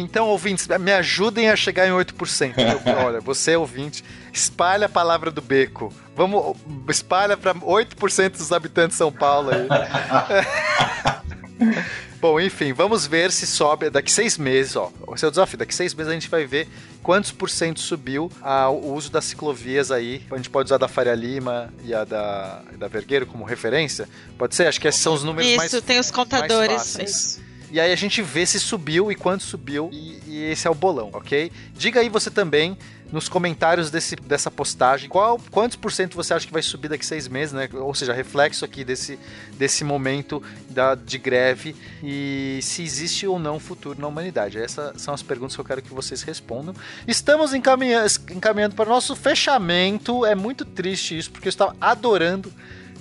[0.00, 2.54] Então, ouvintes, me ajudem a chegar em 8%.
[2.58, 5.92] Eu, olha, você é ouvinte, espalha a palavra do beco.
[6.16, 6.56] Vamos,
[6.88, 9.68] espalha para 8% dos habitantes de São Paulo aí.
[12.20, 14.92] Bom, enfim, vamos ver se sobe daqui seis meses, ó.
[15.06, 16.68] O seu desafio, daqui seis meses a gente vai ver
[17.02, 20.22] quantos por cento subiu a, o uso das ciclovias aí.
[20.30, 24.06] A gente pode usar a da Faria Lima e a da, da Vergueiro como referência.
[24.36, 24.66] Pode ser?
[24.66, 26.68] Acho que esses são os números Isso, mais tem os contadores.
[26.68, 27.10] mais fáceis.
[27.10, 27.49] Isso.
[27.70, 29.90] E aí a gente vê se subiu e quanto subiu.
[29.92, 31.52] E, e esse é o bolão, ok?
[31.74, 32.76] Diga aí você também
[33.12, 37.04] nos comentários desse, dessa postagem qual, quantos por cento você acha que vai subir daqui
[37.04, 37.68] seis meses, né?
[37.72, 39.18] Ou seja, reflexo aqui desse,
[39.54, 44.58] desse momento da, de greve e se existe ou não futuro na humanidade.
[44.58, 46.74] Essas são as perguntas que eu quero que vocês respondam.
[47.06, 50.24] Estamos encaminha encaminhando para o nosso fechamento.
[50.24, 52.52] É muito triste isso, porque eu estava adorando.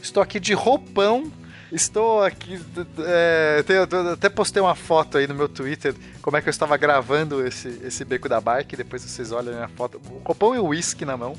[0.01, 1.31] Estou aqui de roupão
[1.71, 2.59] Estou aqui.
[3.05, 6.75] É, tenho- até postei uma foto aí no meu Twitter como é que eu estava
[6.77, 8.75] gravando esse, esse beco da bike.
[8.75, 10.01] Depois vocês olham a foto.
[10.09, 11.35] O copão e uísque na mão.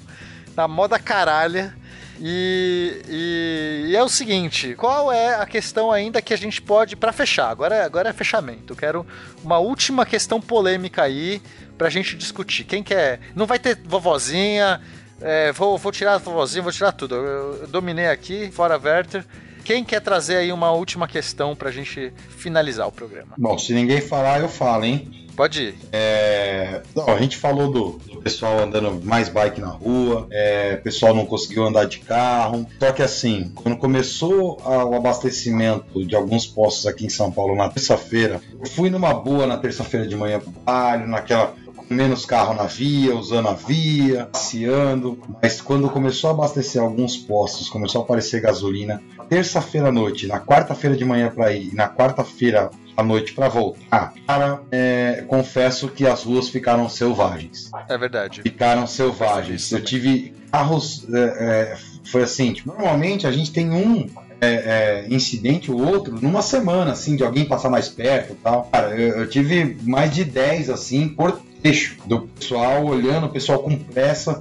[0.57, 1.75] Na moda caralha.
[2.23, 6.95] E, e- e é o seguinte: qual é a questão ainda que a gente pode.
[6.95, 8.77] Pra fechar, agora, agora é fechamento.
[8.77, 9.05] Quero
[9.43, 11.43] uma última questão polêmica aí
[11.77, 12.65] pra gente discutir.
[12.65, 13.21] Quem quer.
[13.35, 14.81] Não vai ter vovozinha.
[15.21, 17.15] é, vou, vou tirar a vovozinha, vou tirar tudo.
[17.17, 19.25] Eu, eu dominei aqui, fora Werther.
[19.71, 23.35] Quem quer trazer aí uma última questão pra gente finalizar o programa?
[23.39, 25.29] Bom, se ninguém falar, eu falo, hein?
[25.37, 25.75] Pode ir.
[25.93, 30.83] É, não, a gente falou do, do pessoal andando mais bike na rua, é, o
[30.83, 32.67] pessoal não conseguiu andar de carro.
[32.81, 37.55] Só que assim, quando começou a- o abastecimento de alguns postos aqui em São Paulo
[37.55, 41.55] na terça-feira, eu fui numa boa na terça-feira de manhã pro trabalho, naquela
[41.91, 45.19] menos carro na via, usando a via, passeando.
[45.43, 50.41] Mas quando começou a abastecer alguns postos, começou a aparecer gasolina, terça-feira à noite, na
[50.41, 55.89] quarta-feira de manhã para ir, e na quarta-feira à noite para voltar, cara, é, confesso
[55.89, 57.71] que as ruas ficaram selvagens.
[57.89, 58.43] É verdade.
[58.43, 59.73] Ficaram selvagens.
[59.73, 61.07] Eu tive carros.
[61.13, 64.09] é, é, foi assim, tipo, normalmente a gente tem um.
[64.41, 68.69] é, é, incidente ou outro numa semana, assim, de alguém passar mais perto e tal.
[68.73, 73.59] Cara, eu, eu tive mais de 10, assim, por trecho do pessoal olhando, o pessoal
[73.61, 74.41] com pressa.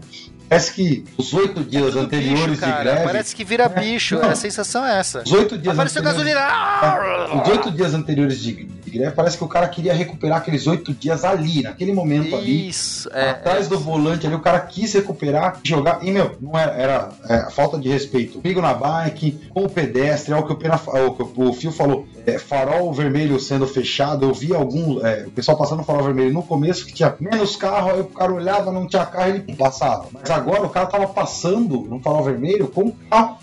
[0.49, 3.03] Parece que os oito dias anteriores Bicho, de greve.
[3.03, 4.15] Parece que vira bicho.
[4.15, 4.31] Não.
[4.31, 5.21] A sensação é essa.
[5.23, 7.43] Os oito dias Apareceu anteriores- gasolina.
[7.43, 10.91] Os oito dias anteriores de, de greve, parece que o cara queria recuperar aqueles oito
[10.91, 12.67] dias ali, naquele momento ali.
[12.67, 13.07] Isso.
[13.13, 15.99] É, atrás do volante ali, o cara quis recuperar, jogar.
[16.03, 18.39] E, meu, não era, era é, falta de respeito.
[18.41, 21.53] Comigo na bike, com o pedestre, é o que o, Pena, é o, que o
[21.53, 22.07] Fio falou.
[22.29, 25.05] É, farol vermelho sendo fechado, eu vi algum.
[25.05, 28.31] é, o pessoal passando farol vermelho no começo, que tinha menos carro, aí o cara
[28.33, 30.07] olhava, não tinha carro, ele passava.
[30.11, 33.37] Mas agora o cara tava passando no farol vermelho com carro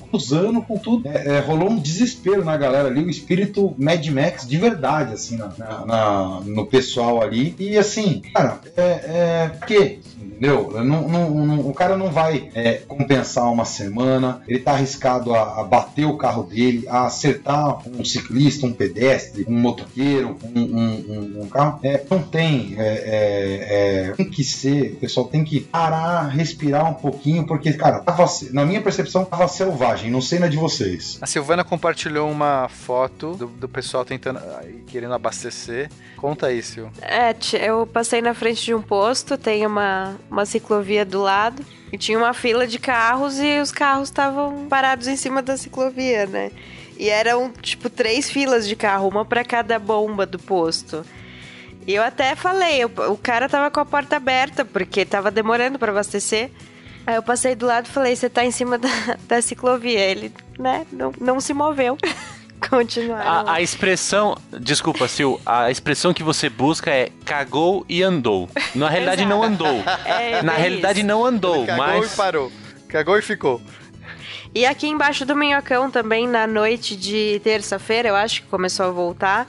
[0.64, 1.08] com tudo.
[1.08, 5.36] É, é, rolou um desespero na galera ali, o espírito Mad Max de verdade, assim,
[5.36, 7.54] na, na- na- no pessoal ali.
[7.58, 10.00] E assim, cara, é, é que
[10.36, 10.70] entendeu?
[10.84, 15.60] Não- não- não- o cara não vai é, compensar uma semana, ele tá arriscado a,
[15.60, 21.04] a bater o carro dele, a acertar um ciclista, um pedestre, um motoqueiro, um, um-
[21.08, 21.80] um- um carro.
[21.82, 26.90] É, não tem, é, é, é, tem que ser, o pessoal tem que parar, respirar
[26.90, 31.18] um pouquinho, porque, cara, tava, na minha percepção, tava selvagem, não sei na de vocês.
[31.20, 34.40] A Silvana compartilhou uma foto do, do pessoal tentando,
[34.86, 35.88] querendo abastecer.
[36.16, 36.88] Conta aí, Sil.
[37.02, 37.34] É,
[37.66, 41.64] eu passei na frente de um posto, tem uma, uma ciclovia do lado.
[41.92, 46.26] E tinha uma fila de carros e os carros estavam parados em cima da ciclovia,
[46.26, 46.50] né?
[46.98, 51.04] E eram, tipo, três filas de carro, uma pra cada bomba do posto.
[51.86, 55.92] E eu até falei, o, cara tava com a porta aberta, porque tava demorando pra
[55.92, 56.50] abastecer.
[57.06, 58.88] Aí eu passei do lado e falei, você tá em cima da,
[59.28, 60.00] da ciclovia.
[60.00, 61.96] Ele, né, não, não se moveu.
[62.70, 63.48] Continuaram.
[63.48, 64.36] A, a expressão.
[64.60, 65.38] Desculpa, Sil.
[65.44, 68.48] A expressão que você busca é cagou e andou.
[68.74, 69.82] Na realidade, não andou.
[70.06, 71.06] É, Na bem realidade, isso.
[71.08, 72.12] não andou, Cagou mas.
[72.12, 72.52] e parou.
[72.88, 73.60] Cagou e ficou.
[74.54, 78.90] E aqui embaixo do Minhocão também, na noite de terça-feira, eu acho que começou a
[78.90, 79.46] voltar.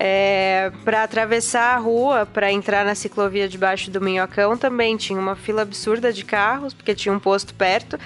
[0.00, 5.34] É, para atravessar a rua, para entrar na ciclovia debaixo do Minhocão, também tinha uma
[5.34, 7.98] fila absurda de carros, porque tinha um posto perto.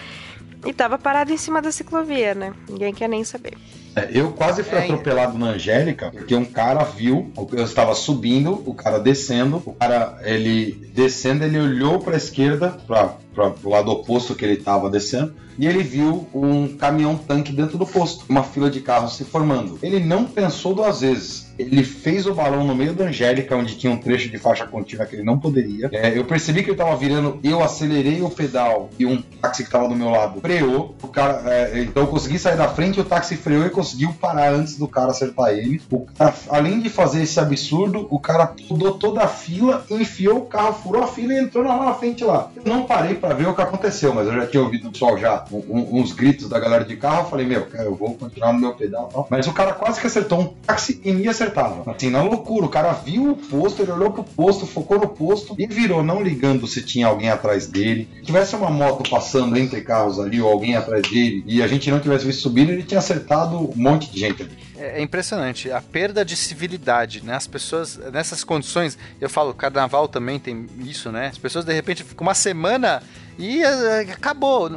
[0.64, 2.54] E tava parado em cima da ciclovia, né?
[2.68, 3.54] Ninguém quer nem saber.
[3.94, 8.62] É, Eu quase fui É, atropelado na Angélica, porque um cara viu, eu estava subindo,
[8.66, 13.16] o cara descendo, o cara, ele descendo, ele olhou para a esquerda, para
[13.62, 17.86] o lado oposto que ele estava descendo, e ele viu um caminhão tanque dentro do
[17.86, 19.78] posto, uma fila de carros se formando.
[19.82, 21.51] Ele não pensou duas vezes.
[21.62, 25.06] Ele fez o balão no meio da Angélica, onde tinha um trecho de faixa contínua
[25.06, 25.88] que ele não poderia.
[25.92, 29.68] É, eu percebi que ele estava virando, eu acelerei o pedal e um táxi que
[29.68, 30.94] estava do meu lado freou.
[31.02, 34.52] O cara, é, então eu consegui sair da frente, o táxi freou e conseguiu parar
[34.52, 35.80] antes do cara acertar ele.
[36.16, 40.74] Cara, além de fazer esse absurdo, o cara mudou toda a fila, enfiou o carro,
[40.74, 42.50] furou a fila e entrou lá na frente lá.
[42.56, 45.16] Eu não parei para ver o que aconteceu, mas eu já tinha ouvido o pessoal
[45.18, 48.52] já um- uns gritos da galera de carro, eu falei, meu, cara, eu vou continuar
[48.52, 49.26] no meu pedal.
[49.30, 51.90] Mas o cara quase que acertou um táxi e me acertava.
[51.90, 55.54] Assim, na loucura, o cara viu o posto, ele olhou pro posto, focou no posto
[55.58, 58.08] e virou, não ligando se tinha alguém atrás dele.
[58.16, 61.90] Se tivesse uma moto passando entre carros ali ou alguém atrás dele e a gente
[61.90, 64.52] não tivesse visto subindo, ele tinha acertado um monte de gente ali.
[64.76, 67.34] É é impressionante a perda de civilidade, né?
[67.34, 71.28] As pessoas nessas condições, eu falo, carnaval também tem isso, né?
[71.28, 73.02] As pessoas de repente ficam uma semana
[73.38, 74.70] e eh, acabou.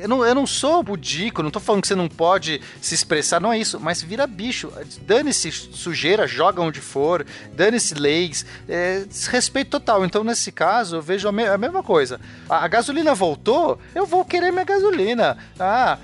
[0.00, 3.40] Eu não, eu não sou budico, não tô falando que você não pode se expressar,
[3.40, 4.72] não é isso, mas vira bicho.
[5.02, 10.04] Dane-se sujeira, joga onde for, dane-se leis, é, desrespeito total.
[10.04, 12.20] Então, nesse caso, eu vejo a, me- a mesma coisa.
[12.48, 15.36] A, a gasolina voltou, eu vou querer minha gasolina.
[15.58, 15.98] Ah,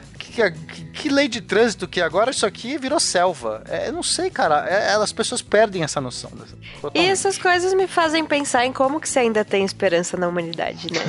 [0.50, 3.62] que, que- lei de trânsito que agora isso aqui virou selva.
[3.68, 4.66] É, eu não sei, cara.
[4.68, 6.30] É, as pessoas perdem essa noção.
[6.94, 10.88] E essas coisas me fazem pensar em como que você ainda tem esperança na humanidade,
[10.92, 11.00] né?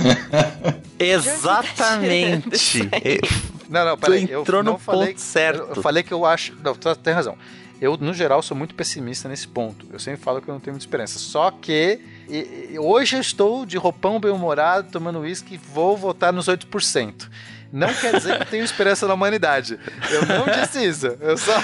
[0.99, 2.89] Exatamente.
[3.03, 3.21] E-
[3.69, 4.27] Não, não, peraí.
[4.29, 5.59] Eu entrou não no falei, ponto certo.
[5.59, 6.55] Eu, eu falei que eu acho.
[6.63, 7.37] Não, tu tem razão.
[7.79, 9.85] Eu, no geral, sou muito pessimista nesse ponto.
[9.91, 11.19] Eu sempre falo que eu não tenho muita esperança.
[11.19, 11.99] Só que
[12.29, 17.29] e- e- hoje eu estou de roupão bem-humorado, tomando uísque e vou votar nos 8%.
[17.71, 19.77] Não quer dizer que eu tenho esperança na humanidade.
[20.09, 21.07] Eu não disse isso.
[21.19, 21.51] Eu só.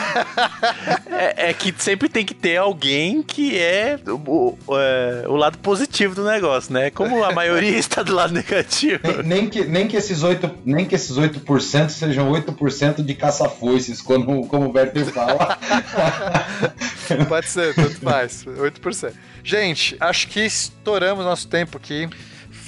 [1.16, 5.58] É, é que sempre tem que ter alguém que é o, o- é, o lado
[5.60, 6.90] positivo do negócio, né?
[6.90, 9.00] Como a maioria está do lado negativo.
[9.04, 14.02] Nem, nem que, nem, que esses 8, nem que esses 8% sejam 8% de caça-foices,
[14.02, 15.58] como, como o Berter fala.
[17.28, 18.44] Pode ser, tanto faz.
[18.46, 19.14] 8%.
[19.44, 22.10] Gente, acho que estouramos nosso tempo aqui.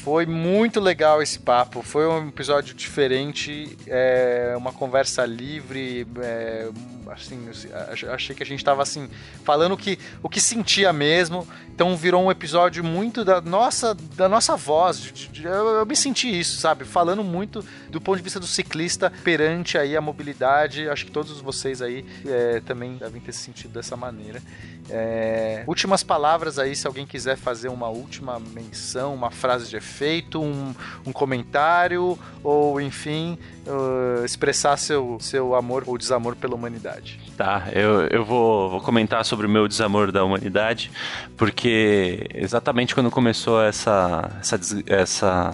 [0.06, 1.82] Foi muito legal esse papo.
[1.82, 6.06] Foi um episódio diferente, é, uma conversa livre.
[6.22, 6.70] é,
[7.12, 7.48] assim,
[7.92, 9.10] ach- achei que a gente estava assim
[9.44, 11.48] falando que, o que sentia mesmo.
[11.74, 15.00] Então virou um episódio muito da nossa, da nossa voz.
[15.02, 16.86] de- de- eu, eu me senti isso, sabe?
[16.86, 20.88] Falando muito do ponto de vista do ciclista perante aí a mobilidade.
[20.90, 24.42] Acho que todos vocês aí é, também devem ter se sentido dessa maneira.
[24.90, 30.42] É, últimas palavras aí, se alguém quiser fazer uma última menção, uma frase de efeito,
[30.42, 30.74] um,
[31.06, 33.38] um comentário, ou enfim,
[33.68, 37.20] uh, expressar seu, seu amor ou desamor pela humanidade.
[37.38, 40.92] Tá, eu, eu vou, vou comentar sobre o meu desamor da humanidade,
[41.36, 45.54] porque exatamente quando começou essa, essa, essa,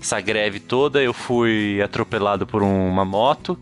[0.00, 3.58] essa greve toda, eu fui atropelado por uma moto,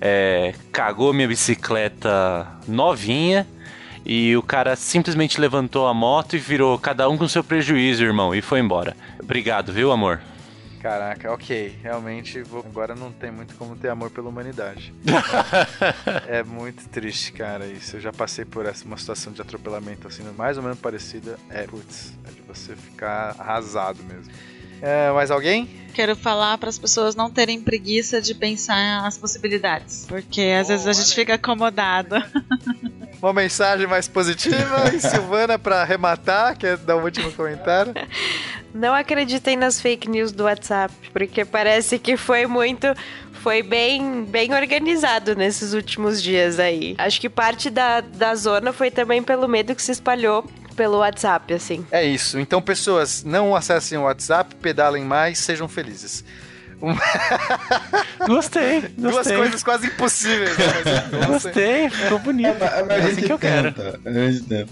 [0.00, 3.46] é, cagou minha bicicleta novinha.
[4.06, 8.34] E o cara simplesmente levantou a moto e virou cada um com seu prejuízo, irmão,
[8.34, 8.96] e foi embora.
[9.22, 10.22] Obrigado, viu, amor?
[10.80, 14.94] Caraca, ok, realmente vou- agora não tem muito como ter amor pela humanidade.
[16.28, 17.96] é muito triste, cara, isso.
[17.96, 21.36] Eu já passei por essa uma situação de atropelamento assim, mais ou menos parecida.
[21.50, 24.32] É, putz, é de você ficar arrasado mesmo.
[24.80, 25.68] É, mais alguém?
[25.92, 30.86] Quero falar para as pessoas não terem preguiça de pensar as possibilidades, porque às vezes
[30.86, 32.14] a gente fica acomodado.
[33.20, 37.92] Uma mensagem mais positiva e Silvana pra arrematar, quer dar o último comentário?
[38.72, 42.86] Não acreditem nas fake news do WhatsApp, porque parece que foi muito.
[43.32, 46.94] Foi bem, bem organizado nesses últimos dias aí.
[46.98, 50.44] Acho que parte da, da zona foi também pelo medo que se espalhou
[50.78, 51.84] pelo WhatsApp, assim.
[51.90, 52.38] É isso.
[52.38, 56.24] Então, pessoas, não acessem o WhatsApp, pedalem mais, sejam felizes.
[56.80, 56.94] Um-
[58.28, 59.36] Gostei, Duas gostei.
[59.36, 60.56] coisas quase impossíveis.
[60.56, 60.64] Né?
[61.12, 62.54] Mas, Gostei, ficou bonito.
[62.60, 63.72] Mas a É assim que eu quero.
[63.72, 64.66] tenta, tenta.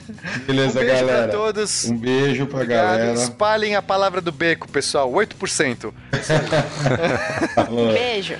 [0.46, 1.28] Beleza, Um beijo galera.
[1.28, 1.84] pra todos.
[1.84, 2.86] Um beijo pra Obrigado.
[2.96, 3.12] galera.
[3.12, 5.12] Espalhem a palavra do beco, pessoal.
[5.12, 5.92] 8%.
[7.54, 7.92] Falou.
[7.92, 8.36] Beijo.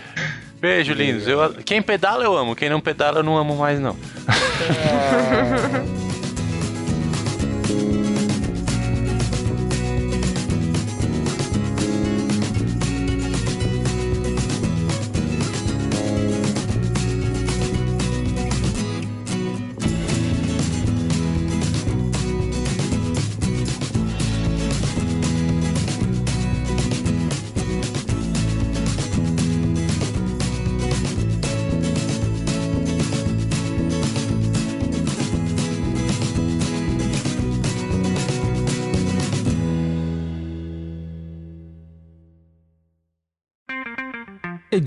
[0.59, 1.29] Beijo, lindos.
[1.29, 3.97] Eu, quem pedala eu amo, quem não pedala eu não amo mais, não.